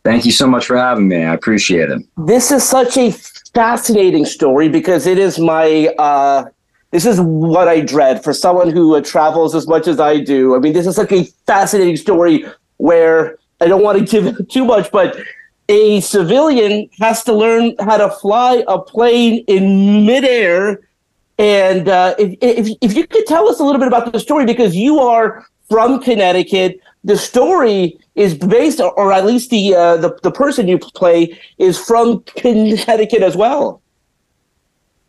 [0.05, 1.23] Thank you so much for having me.
[1.25, 2.03] I appreciate it.
[2.17, 3.13] This is such a
[3.55, 6.45] fascinating story because it is my uh,
[6.91, 10.57] this is what I dread for someone who uh, travels as much as I do.
[10.57, 12.45] I mean, this is like a fascinating story
[12.79, 15.17] where I don't want to give too much, but
[15.69, 20.81] a civilian has to learn how to fly a plane in midair.
[21.39, 24.45] And uh, if, if if you could tell us a little bit about the story,
[24.45, 30.19] because you are from Connecticut, the story is based, or at least the uh, the
[30.23, 33.83] the person you play is from Connecticut as well.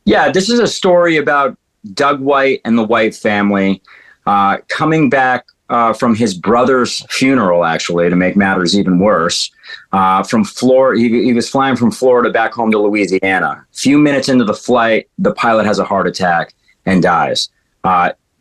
[0.05, 1.57] Yeah, this is a story about
[1.93, 3.81] Doug White and the White family
[4.25, 9.49] uh, coming back uh, from his brother's funeral, actually, to make matters even worse.
[9.91, 13.65] Uh, from Florida, he, he was flying from Florida back home to Louisiana.
[13.71, 16.53] A few minutes into the flight, the pilot has a heart attack
[16.85, 17.49] and dies.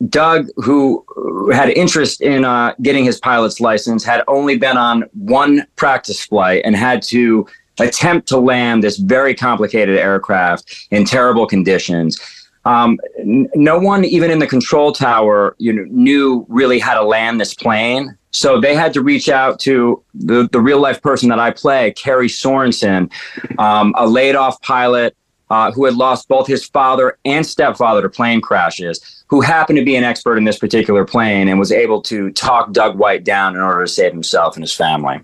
[0.09, 1.05] Doug, who
[1.51, 6.61] had interest in uh, getting his pilot's license, had only been on one practice flight
[6.65, 7.45] and had to
[7.79, 12.19] attempt to land this very complicated aircraft in terrible conditions.
[12.65, 17.03] Um, n- no one, even in the control tower, you know, knew really how to
[17.03, 18.17] land this plane.
[18.31, 21.91] So they had to reach out to the, the real life person that I play,
[21.91, 23.11] Kerry Sorensen,
[23.59, 25.15] um, a laid off pilot
[25.53, 29.85] uh, who had lost both his father and stepfather to plane crashes, who happened to
[29.85, 33.55] be an expert in this particular plane and was able to talk Doug White down
[33.55, 35.21] in order to save himself and his family.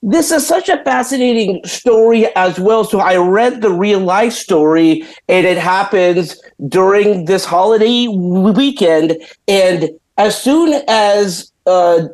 [0.00, 2.84] This is such a fascinating story as well.
[2.84, 9.16] So I read the real life story, and it happens during this holiday weekend.
[9.48, 12.08] And as soon as uh,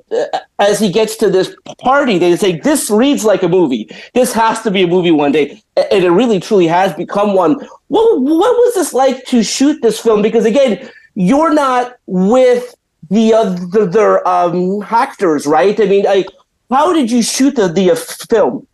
[0.59, 3.89] as he gets to this party, they say this reads like a movie.
[4.13, 7.55] This has to be a movie one day, and it really truly has become one.
[7.89, 10.23] What what was this like to shoot this film?
[10.23, 12.75] Because again, you're not with
[13.11, 15.79] the other um, actors, right?
[15.79, 16.25] I mean, I,
[16.71, 18.67] how did you shoot the the uh, film?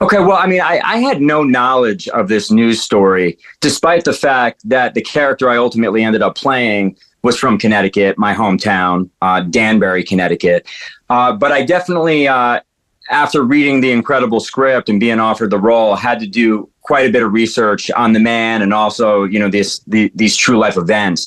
[0.00, 4.12] Okay, well, I mean, I, I had no knowledge of this news story, despite the
[4.12, 9.40] fact that the character I ultimately ended up playing was from Connecticut, my hometown, uh,
[9.40, 10.66] Danbury, Connecticut.
[11.08, 12.60] Uh, but I definitely, uh,
[13.10, 17.12] after reading the incredible script and being offered the role, had to do quite a
[17.12, 20.76] bit of research on the man and also, you know, this the, these true life
[20.76, 21.26] events.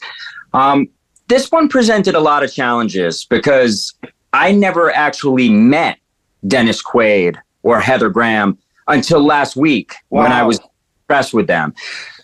[0.53, 0.87] Um,
[1.27, 3.93] this one presented a lot of challenges because
[4.33, 5.97] I never actually met
[6.47, 8.57] Dennis Quaid or Heather Graham
[8.87, 10.59] until last week when I was
[11.01, 11.73] impressed with them.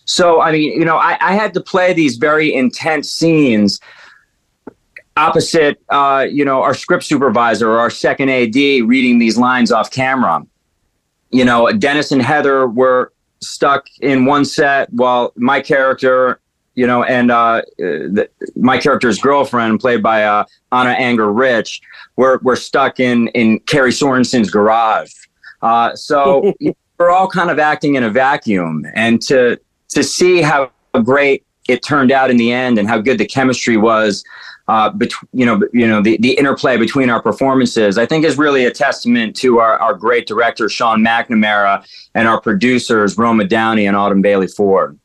[0.06, 3.80] So, I mean, you know, I, I had to play these very intense scenes
[5.16, 9.92] opposite, uh, you know, our script supervisor or our second AD reading these lines off
[9.92, 10.46] camera.
[11.32, 16.40] You know, Dennis and Heather were stuck in one set while my character,
[16.76, 21.82] you know, and uh, the, my character's girlfriend, played by uh, Anna Enger Ritch,
[22.16, 25.12] were, were stuck in, in Kerry Sorensen's garage.
[25.62, 26.54] Uh, so
[26.98, 28.86] we're all kind of acting in a vacuum.
[28.94, 29.60] And to,
[29.90, 30.72] to see how
[31.04, 34.24] great it turned out in the end and how good the chemistry was
[34.68, 38.38] uh, between you know you know the, the interplay between our performances I think is
[38.38, 43.88] really a testament to our, our great director Sean McNamara and our producers Roma Downey
[43.88, 44.98] and Autumn Bailey Ford.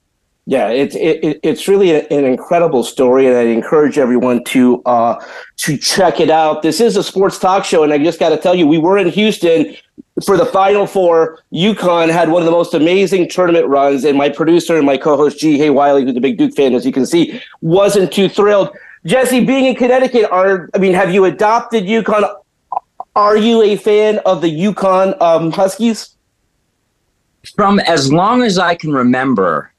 [0.49, 5.23] Yeah, it's it, it's really an incredible story, and I encourage everyone to uh,
[5.59, 6.63] to check it out.
[6.63, 8.97] This is a sports talk show, and I just got to tell you, we were
[8.97, 9.77] in Houston
[10.25, 11.41] for the Final Four.
[11.53, 15.39] UConn had one of the most amazing tournament runs, and my producer and my co-host
[15.39, 18.71] Ji Hae Wiley, who's a big Duke fan, as you can see, wasn't too thrilled.
[19.05, 22.27] Jesse, being in Connecticut, are I mean, have you adopted UConn?
[23.15, 26.17] Are you a fan of the UConn um, Huskies?
[27.55, 29.75] From as long as I can remember,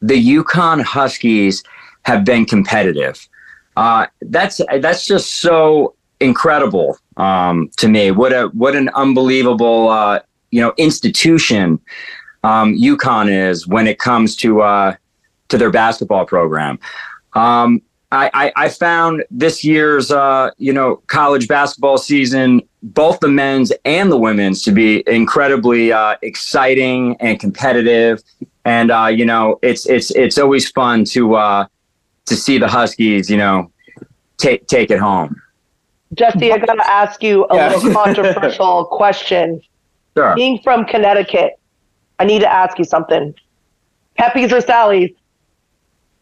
[0.00, 1.62] the UConn Huskies
[2.02, 3.28] have been competitive.
[3.76, 8.10] Uh, that's that's just so incredible um, to me.
[8.10, 11.80] What a what an unbelievable uh, you know institution
[12.44, 14.94] um, UConn is when it comes to uh,
[15.48, 16.78] to their basketball program.
[17.34, 23.28] Um, I, I, I, found this year's uh, you know college basketball season, both the
[23.28, 28.22] men's and the women's, to be incredibly uh, exciting and competitive.
[28.68, 31.66] And uh, you know, it's it's it's always fun to uh,
[32.26, 33.72] to see the Huskies, you know,
[34.36, 35.40] take take it home.
[36.12, 37.74] Jesse, I gotta ask you a yeah.
[37.74, 39.62] little controversial question.
[40.14, 40.34] Sure.
[40.34, 41.58] Being from Connecticut,
[42.18, 43.34] I need to ask you something.
[44.18, 45.12] Pepe's or Sally's?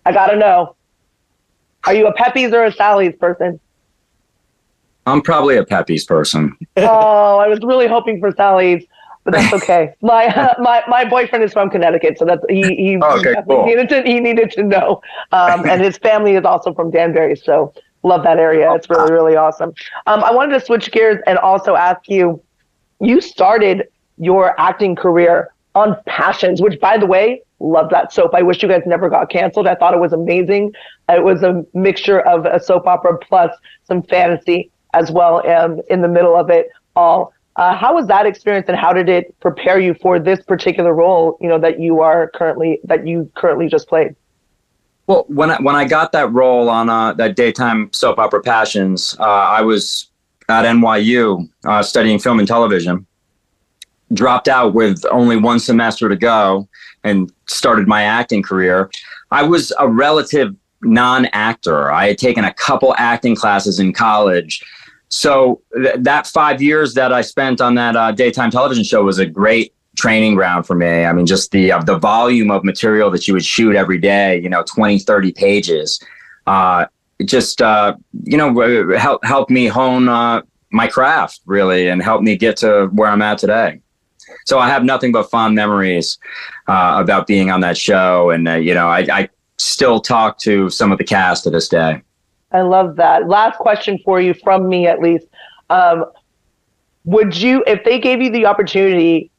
[0.04, 0.76] I gotta know.
[1.84, 3.58] Are you a Pepe's or a Sally's person?
[5.04, 6.56] I'm probably a Pepe's person.
[6.76, 8.84] oh, I was really hoping for Sally's,
[9.26, 9.94] but that's okay.
[10.00, 13.66] my uh, my my boyfriend is from Connecticut, so that's he he, okay, he cool.
[13.66, 17.74] needed to he needed to know, um, and his family is also from Danbury, so
[18.02, 18.72] love that area.
[18.72, 19.74] It's really really awesome.
[20.06, 22.40] Um, I wanted to switch gears and also ask you.
[22.98, 28.30] You started your acting career on Passions, which, by the way, love that soap.
[28.34, 29.66] I wish you guys never got canceled.
[29.66, 30.72] I thought it was amazing.
[31.10, 36.00] It was a mixture of a soap opera plus some fantasy as well um, in
[36.00, 37.34] the middle of it all.
[37.56, 41.38] Uh, how was that experience, and how did it prepare you for this particular role?
[41.40, 44.14] You know that you are currently that you currently just played.
[45.06, 49.16] Well, when I, when I got that role on uh, that daytime soap opera Passions,
[49.18, 50.10] uh, I was
[50.48, 53.06] at NYU uh, studying film and television.
[54.12, 56.68] Dropped out with only one semester to go,
[57.04, 58.90] and started my acting career.
[59.30, 61.90] I was a relative non-actor.
[61.90, 64.62] I had taken a couple acting classes in college.
[65.08, 69.18] So th- that five years that I spent on that uh, daytime television show was
[69.18, 71.04] a great training ground for me.
[71.04, 74.40] I mean, just the uh, the volume of material that you would shoot every day,
[74.40, 76.00] you know, 20, 30 pages.
[76.46, 76.86] Uh,
[77.24, 82.36] just, uh, you know, help, help me hone uh, my craft really and help me
[82.36, 83.80] get to where I'm at today.
[84.44, 86.18] So I have nothing but fond memories
[86.68, 88.30] uh, about being on that show.
[88.30, 91.68] And, uh, you know, I, I still talk to some of the cast to this
[91.68, 92.02] day.
[92.52, 93.28] I love that.
[93.28, 95.26] Last question for you, from me at least.
[95.70, 96.06] Um,
[97.04, 99.30] would you, if they gave you the opportunity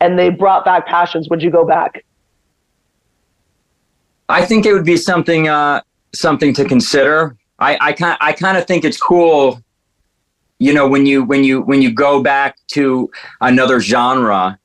[0.00, 2.04] and they brought back Passions, would you go back?
[4.28, 5.82] I think it would be something uh,
[6.14, 7.36] something to consider.
[7.58, 9.62] I I kind I kind of think it's cool,
[10.58, 13.10] you know, when you when you when you go back to
[13.42, 14.58] another genre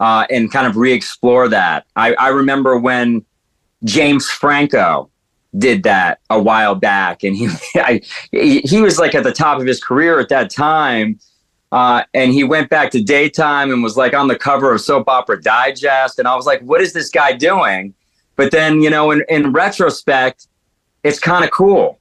[0.00, 1.86] uh, and kind of re-explore that.
[1.96, 3.24] I, I remember when
[3.84, 5.09] James Franco
[5.58, 8.00] did that a while back, and he I,
[8.32, 11.18] he was like at the top of his career at that time.
[11.72, 15.08] Uh, and he went back to daytime and was like on the cover of Soap
[15.08, 17.94] Opera Digest, and I was like, "What is this guy doing?"
[18.34, 20.48] But then, you know, in, in retrospect,
[21.04, 22.00] it's kind of cool.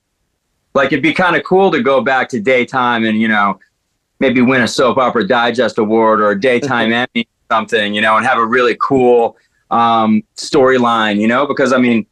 [0.73, 3.59] Like it'd be kind of cool to go back to daytime and you know
[4.19, 8.17] maybe win a Soap Opera Digest award or a daytime Emmy or something, you know,
[8.17, 9.37] and have a really cool
[9.71, 12.05] um, storyline, you know, because I mean,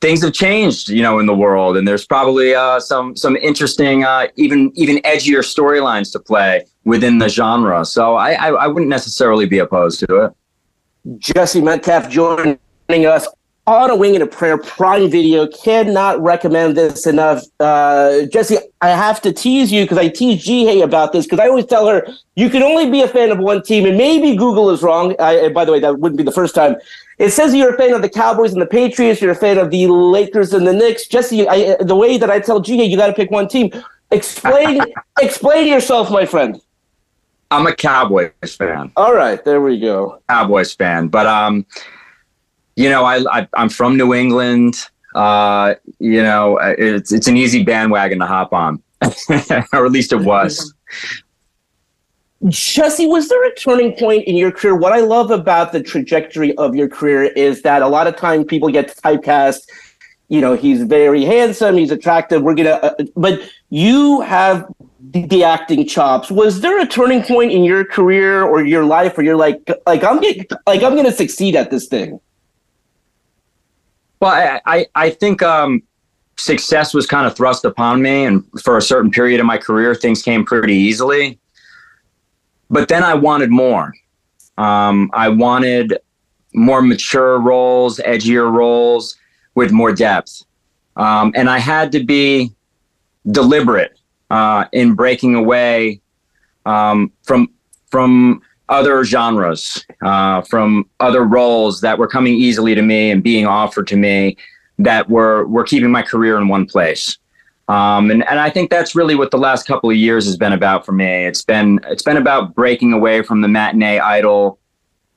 [0.00, 4.04] things have changed, you know, in the world, and there's probably uh, some some interesting,
[4.04, 7.84] uh, even even edgier storylines to play within the genre.
[7.84, 10.32] So I, I, I wouldn't necessarily be opposed to it.
[11.18, 12.58] Jesse Metcalfe joining
[12.88, 13.26] us
[13.68, 15.46] on a wing and a prayer prime video.
[15.46, 17.42] Cannot recommend this enough.
[17.60, 21.40] Uh, jesse i have to tease you because i tease Ji Hae about this because
[21.40, 24.36] i always tell her you can only be a fan of one team and maybe
[24.36, 25.14] google is wrong.
[25.20, 26.76] I, by the way that wouldn't be the first time.
[27.18, 29.20] It says you're a fan of the cowboys and the patriots.
[29.20, 31.06] You're a fan of the lakers and the knicks.
[31.06, 33.70] Jesse I, the way that i tell Ji Hae you got to pick one team.
[34.10, 34.80] Explain
[35.20, 36.60] explain yourself my friend.
[37.50, 38.92] I'm a cowboys fan.
[38.96, 40.22] All right there we go.
[40.28, 41.66] Cowboys fan but um
[42.78, 44.86] you know, I, I am from New England.
[45.12, 48.80] Uh, you know, it's it's an easy bandwagon to hop on,
[49.72, 50.72] or at least it was.
[52.46, 54.76] Jesse, was there a turning point in your career?
[54.76, 58.44] What I love about the trajectory of your career is that a lot of time
[58.44, 59.68] people get typecast.
[60.28, 62.42] You know, he's very handsome, he's attractive.
[62.42, 66.30] We're gonna, uh, but you have the, the, acting chops.
[66.30, 70.04] Was there a turning point in your career or your life where you're like, like
[70.04, 72.20] I'm getting, like I'm gonna succeed at this thing?
[74.20, 75.82] Well, I I, I think um,
[76.36, 79.94] success was kind of thrust upon me, and for a certain period of my career,
[79.94, 81.38] things came pretty easily.
[82.70, 83.94] But then I wanted more.
[84.56, 85.98] Um, I wanted
[86.54, 89.16] more mature roles, edgier roles
[89.54, 90.44] with more depth,
[90.96, 92.52] um, and I had to be
[93.30, 93.98] deliberate
[94.30, 96.00] uh, in breaking away
[96.66, 97.50] um, from
[97.90, 103.46] from other genres, uh, from other roles that were coming easily to me and being
[103.46, 104.36] offered to me
[104.78, 107.18] that were were keeping my career in one place.
[107.68, 110.54] Um, and, and I think that's really what the last couple of years has been
[110.54, 111.26] about for me.
[111.26, 114.58] It's been it's been about breaking away from the matinee idol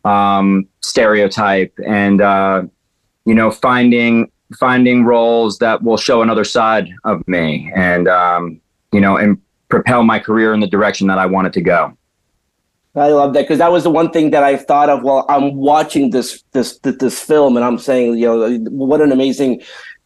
[0.03, 2.63] um, stereotype and uh,
[3.25, 8.59] you know finding finding roles that will show another side of me and um,
[8.91, 9.39] you know and
[9.69, 11.97] propel my career in the direction that I want it to go.
[12.95, 15.55] I love that because that was the one thing that I thought of while I'm
[15.55, 19.61] watching this this this film, and I'm saying, you know, what an amazing,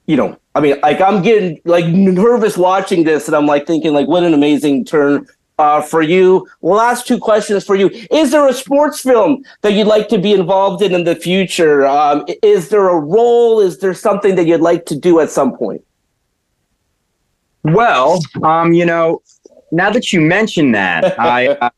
[0.05, 3.93] you know, I mean, like I'm getting like nervous watching this, and I'm like thinking,
[3.93, 5.27] like, what an amazing turn
[5.57, 6.47] uh, for you.
[6.61, 10.33] Last two questions for you: Is there a sports film that you'd like to be
[10.33, 11.87] involved in in the future?
[11.87, 13.59] Um, is there a role?
[13.61, 15.83] Is there something that you'd like to do at some point?
[17.63, 19.23] Well, um, you know,
[19.71, 21.47] now that you mention that, I.
[21.47, 21.69] Uh,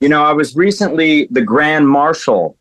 [0.00, 2.56] you know, I was recently the grand marshal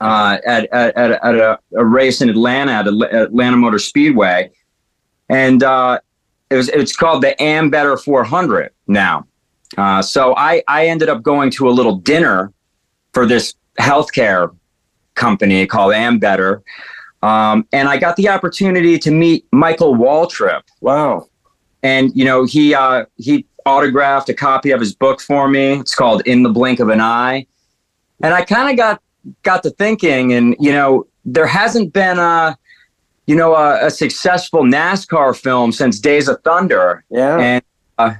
[0.00, 4.50] uh, at, at, at, at a, a, race in Atlanta at Atlanta Motor Speedway,
[5.28, 5.98] and uh,
[6.50, 9.26] it was it's called the Ambetter 400 now.
[9.78, 12.52] Uh, so I I ended up going to a little dinner
[13.12, 14.54] for this healthcare
[15.14, 16.62] company called Ambetter,
[17.22, 20.62] um, and I got the opportunity to meet Michael Waltrip.
[20.80, 21.28] Wow!
[21.82, 25.80] And you know he uh, he autographed a copy of his book for me.
[25.80, 27.46] It's called In the Blink of an Eye.
[28.22, 29.00] And I kind of got
[29.42, 32.56] got to thinking and you know, there hasn't been a
[33.26, 37.04] you know, a, a successful NASCAR film since Days of Thunder.
[37.08, 37.38] Yeah.
[37.38, 37.64] And
[37.96, 38.14] uh,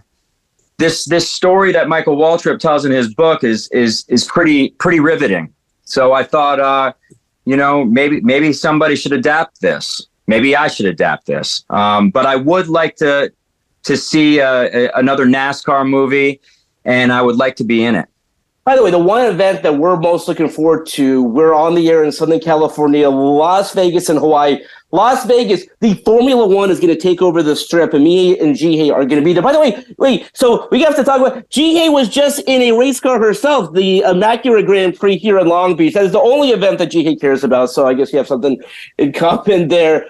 [0.79, 5.01] this this story that Michael Waltrip tells in his book is is is pretty pretty
[5.01, 5.53] riveting.
[5.85, 6.93] So I thought uh,
[7.45, 10.07] you know, maybe maybe somebody should adapt this.
[10.27, 11.65] Maybe I should adapt this.
[11.69, 13.31] Um, but I would like to
[13.85, 16.41] to see uh, another NASCAR movie,
[16.85, 18.09] and I would like to be in it.
[18.65, 21.91] By the way, the one event that we're most looking forward to, we're on the
[21.91, 24.59] air in Southern California, Las Vegas, and Hawaii.
[24.91, 28.57] Las Vegas, the Formula One is going to take over the strip, and me and
[28.57, 29.43] Ji Hae are going to be there.
[29.43, 32.63] By the way, wait, so we have to talk about Ji Hae was just in
[32.63, 35.93] a race car herself, the Immaculate Grand Prix here in Long Beach.
[35.93, 38.29] That is the only event that Ji Hae cares about, so I guess you have
[38.29, 38.63] something
[38.97, 40.07] in common there.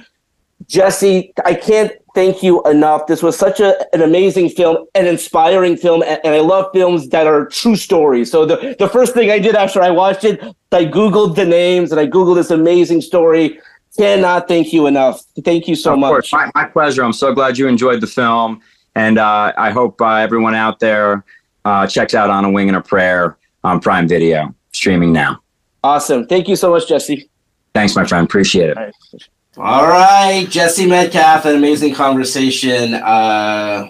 [0.68, 3.06] Jesse, I can't thank you enough.
[3.06, 7.08] This was such a, an amazing film, an inspiring film, and, and, I love films
[7.08, 8.30] that are true stories.
[8.30, 10.40] So the, the first thing I did after I watched it,
[10.72, 13.60] I Googled the names and I Googled this amazing story.
[13.96, 15.22] Cannot thank you enough.
[15.44, 16.32] Thank you so of much.
[16.32, 17.04] My, my, pleasure.
[17.04, 18.60] I'm so glad you enjoyed the film.
[18.96, 21.24] And uh, I hope uh, everyone out there
[21.64, 25.40] uh, checks out On a Wing and a Prayer on Prime Video, streaming now.
[25.82, 26.26] Awesome.
[26.26, 27.28] Thank you so much, Jesse.
[27.74, 28.24] Thanks, my friend.
[28.24, 29.24] Appreciate it.
[29.56, 32.94] All right, Jesse Metcalfe, an amazing conversation.
[32.94, 33.88] Uh,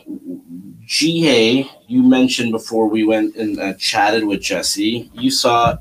[0.85, 5.79] Ji Hae, you mentioned before we went and uh, chatted with Jesse, you saw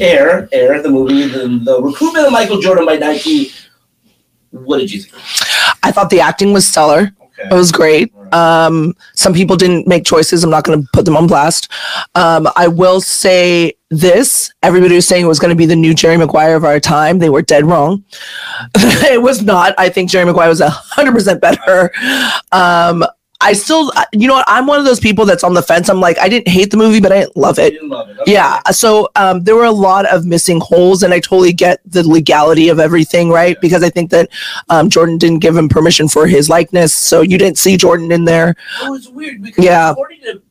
[0.00, 3.52] Air, Air, the movie, the, the recruitment of Michael Jordan by Nike.
[4.50, 5.14] What did you think?
[5.84, 7.12] I thought the acting was stellar.
[7.38, 7.48] Okay.
[7.50, 8.12] It was great.
[8.32, 10.44] Um, some people didn't make choices.
[10.44, 11.70] I'm not going to put them on blast.
[12.14, 15.94] Um, I will say this everybody was saying it was going to be the new
[15.94, 17.18] Jerry Maguire of our time.
[17.18, 18.04] They were dead wrong.
[18.74, 19.74] it was not.
[19.78, 21.90] I think Jerry Maguire was 100% better.
[22.52, 23.04] Um,
[23.40, 24.44] I still, you know what?
[24.48, 25.88] I'm one of those people that's on the fence.
[25.88, 27.80] I'm like, I didn't hate the movie, but I didn't love it.
[27.84, 28.18] love it.
[28.18, 28.32] Okay.
[28.32, 28.60] Yeah.
[28.72, 32.68] So um, there were a lot of missing holes, and I totally get the legality
[32.68, 33.56] of everything, right?
[33.60, 34.28] Because I think that
[34.70, 38.24] um, Jordan didn't give him permission for his likeness, so you didn't see Jordan in
[38.24, 38.56] there.
[38.82, 39.92] Oh, it's weird because Yeah.
[39.92, 40.42] according to,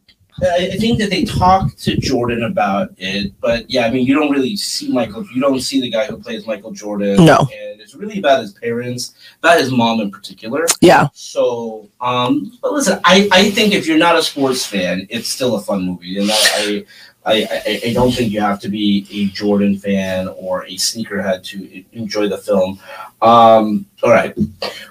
[0.42, 4.32] I think that they talked to Jordan about it, but yeah, I mean, you don't
[4.32, 5.26] really see Michael.
[5.34, 7.26] You don't see the guy who plays Michael Jordan.
[7.26, 7.40] No.
[7.40, 10.68] and it's really about his parents, about his mom in particular.
[10.82, 11.08] Yeah.
[11.14, 15.56] So, um, but listen, I, I think if you're not a sports fan, it's still
[15.56, 16.86] a fun movie, and I, I,
[17.28, 21.84] I, I don't think you have to be a Jordan fan or a sneakerhead to
[21.92, 22.80] enjoy the film.
[23.22, 24.34] Um, all right,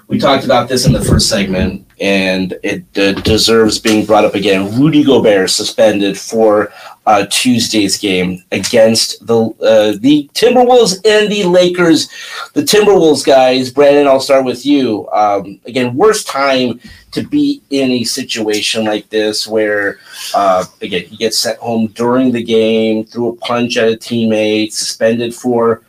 [0.07, 4.35] we talked about this in the first segment, and it uh, deserves being brought up
[4.35, 4.79] again.
[4.79, 6.71] Rudy Gobert suspended for
[7.07, 12.09] uh, Tuesday's game against the uh, the Timberwolves and the Lakers.
[12.53, 15.09] The Timberwolves guys, Brandon, I'll start with you.
[15.11, 16.81] Um, again, worst time
[17.13, 19.99] to be in a situation like this where,
[20.35, 24.73] uh, again, he gets sent home during the game, threw a punch at a teammate,
[24.73, 25.83] suspended for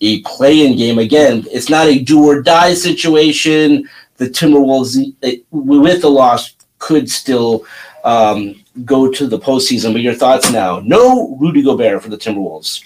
[0.00, 1.00] a play-in game.
[1.00, 3.88] Again, it's not a do or die situation.
[4.18, 7.66] The Timberwolves, eh, with the loss, could still
[8.04, 9.92] um, go to the postseason.
[9.92, 10.80] But your thoughts now?
[10.80, 12.82] No Rudy Gobert for the Timberwolves.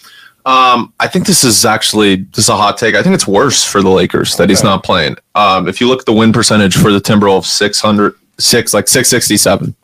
[0.47, 2.95] Um, I think this is actually this is a hot take.
[2.95, 5.17] I think it's worse for the Lakers that he's not playing.
[5.35, 8.87] Um, if you look at the win percentage for the Timberwolves, six hundred six like
[8.87, 9.75] six sixty seven,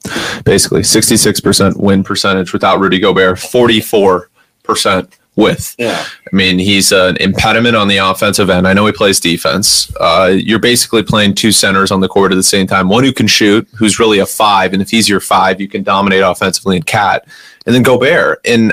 [0.44, 4.28] basically sixty six percent win percentage without Rudy Gobert, forty four
[4.62, 5.74] percent with.
[5.78, 6.04] Yeah.
[6.04, 8.68] I mean, he's an impediment on the offensive end.
[8.68, 9.92] I know he plays defense.
[9.98, 12.88] Uh, you're basically playing two centers on the court at the same time.
[12.88, 15.82] One who can shoot, who's really a five, and if he's your five, you can
[15.82, 17.26] dominate offensively and KAT.
[17.66, 18.40] And then Gobert.
[18.44, 18.72] And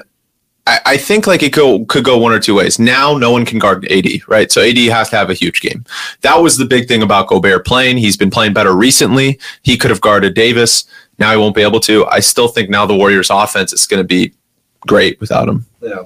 [0.68, 2.78] I, I think like it go could go one or two ways.
[2.78, 4.52] Now no one can guard AD, right?
[4.52, 5.86] So AD has to have a huge game.
[6.22, 7.98] That was the big thing about Gobert playing.
[7.98, 9.40] He's been playing better recently.
[9.64, 10.86] He could have guarded Davis.
[11.20, 12.06] Now he won't be able to.
[12.08, 14.34] I still think now the Warriors offense is going to be
[14.86, 15.66] great without him.
[15.82, 16.04] Yeah.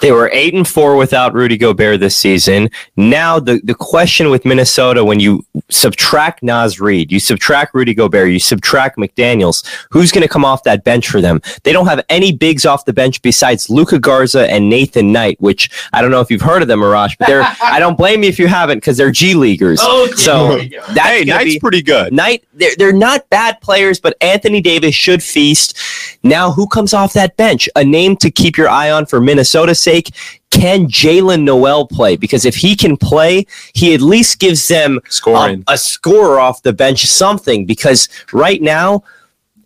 [0.00, 2.70] They were eight and four without Rudy Gobert this season.
[2.96, 8.30] Now the, the question with Minnesota, when you subtract Naz Reid, you subtract Rudy Gobert,
[8.30, 11.40] you subtract McDaniels, who's going to come off that bench for them?
[11.64, 15.70] They don't have any bigs off the bench besides Luka Garza and Nathan Knight, which
[15.92, 18.28] I don't know if you've heard of them, Arash, but they're I don't blame you
[18.28, 19.80] if you haven't because they're G leaguers.
[19.80, 19.88] Okay.
[19.90, 20.80] Oh, so There you go.
[20.88, 22.12] that's Hey, gonna Knight's be- pretty good.
[22.12, 25.76] Knight, they're, they're not bad players, but Anthony Davis should feast.
[26.22, 27.68] Now, who comes off that bench?
[27.76, 30.14] A name to keep your eye on for Minnesota's sake.
[30.50, 32.16] Can Jaylen Nowell play?
[32.16, 35.64] Because if he can play, he at least gives them Scoring.
[35.68, 37.64] a, scorer off the bench, something.
[37.64, 39.02] Because right now,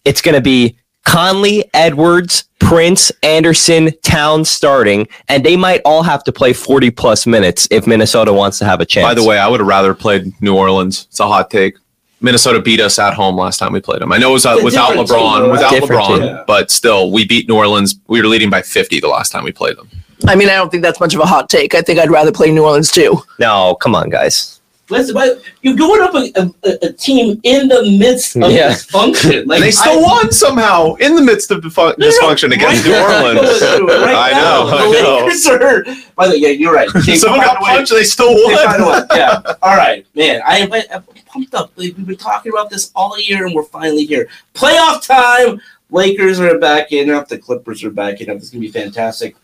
[0.05, 6.23] it's going to be Conley, Edwards, Prince, Anderson, Towns starting, and they might all have
[6.25, 9.05] to play 40 plus minutes if Minnesota wants to have a chance.
[9.07, 11.07] By the way, I would have rather played New Orleans.
[11.11, 11.75] It's a hot take.
[12.21, 14.13] Minnesota beat us at home last time we played them.
[14.13, 15.51] I know it was uh, without different team, LeBron, right?
[15.51, 16.45] without Different LeBron, team.
[16.47, 17.97] but still, we beat New Orleans.
[18.07, 19.89] We were leading by 50 the last time we played them.
[20.27, 21.75] I mean, I don't think that's much of a hot take.
[21.75, 23.23] I think I'd rather play New Orleans too.
[23.39, 24.59] no, come on, guys.
[24.91, 28.73] Listen, but you're going up a, a, a team in the midst of Yeah.
[28.73, 29.47] dysfunction.
[29.47, 32.85] Like they still I- won somehow in the midst of defu- No, no, dysfunction against
[32.85, 33.41] New Orleans.
[33.41, 35.25] going through it right I know, The I know.
[35.25, 35.85] Lakers are.
[36.15, 36.89] By the way, yeah, you're right.
[37.07, 38.91] They Someone got a way- punched, they still they found a way.
[38.93, 39.07] won.
[39.15, 39.41] Yeah.
[39.63, 40.43] All right, man.
[40.45, 41.73] I am I'm pumped up.
[41.77, 44.29] Like, We've been talking about this all year, and we're finally here.
[44.55, 45.61] Playoff time.
[45.91, 47.29] Lakers are back in up.
[47.29, 48.37] The Clippers are back in up.
[48.37, 49.37] This is gonna be fantastic.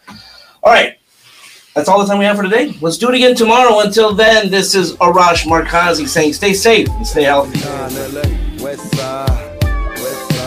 [0.63, 0.99] All right.
[1.75, 2.77] That's all the time we have for today.
[2.81, 3.81] Let's do it again tomorrow.
[3.81, 7.61] Until then, this is Arash Markazi saying stay safe and stay healthy.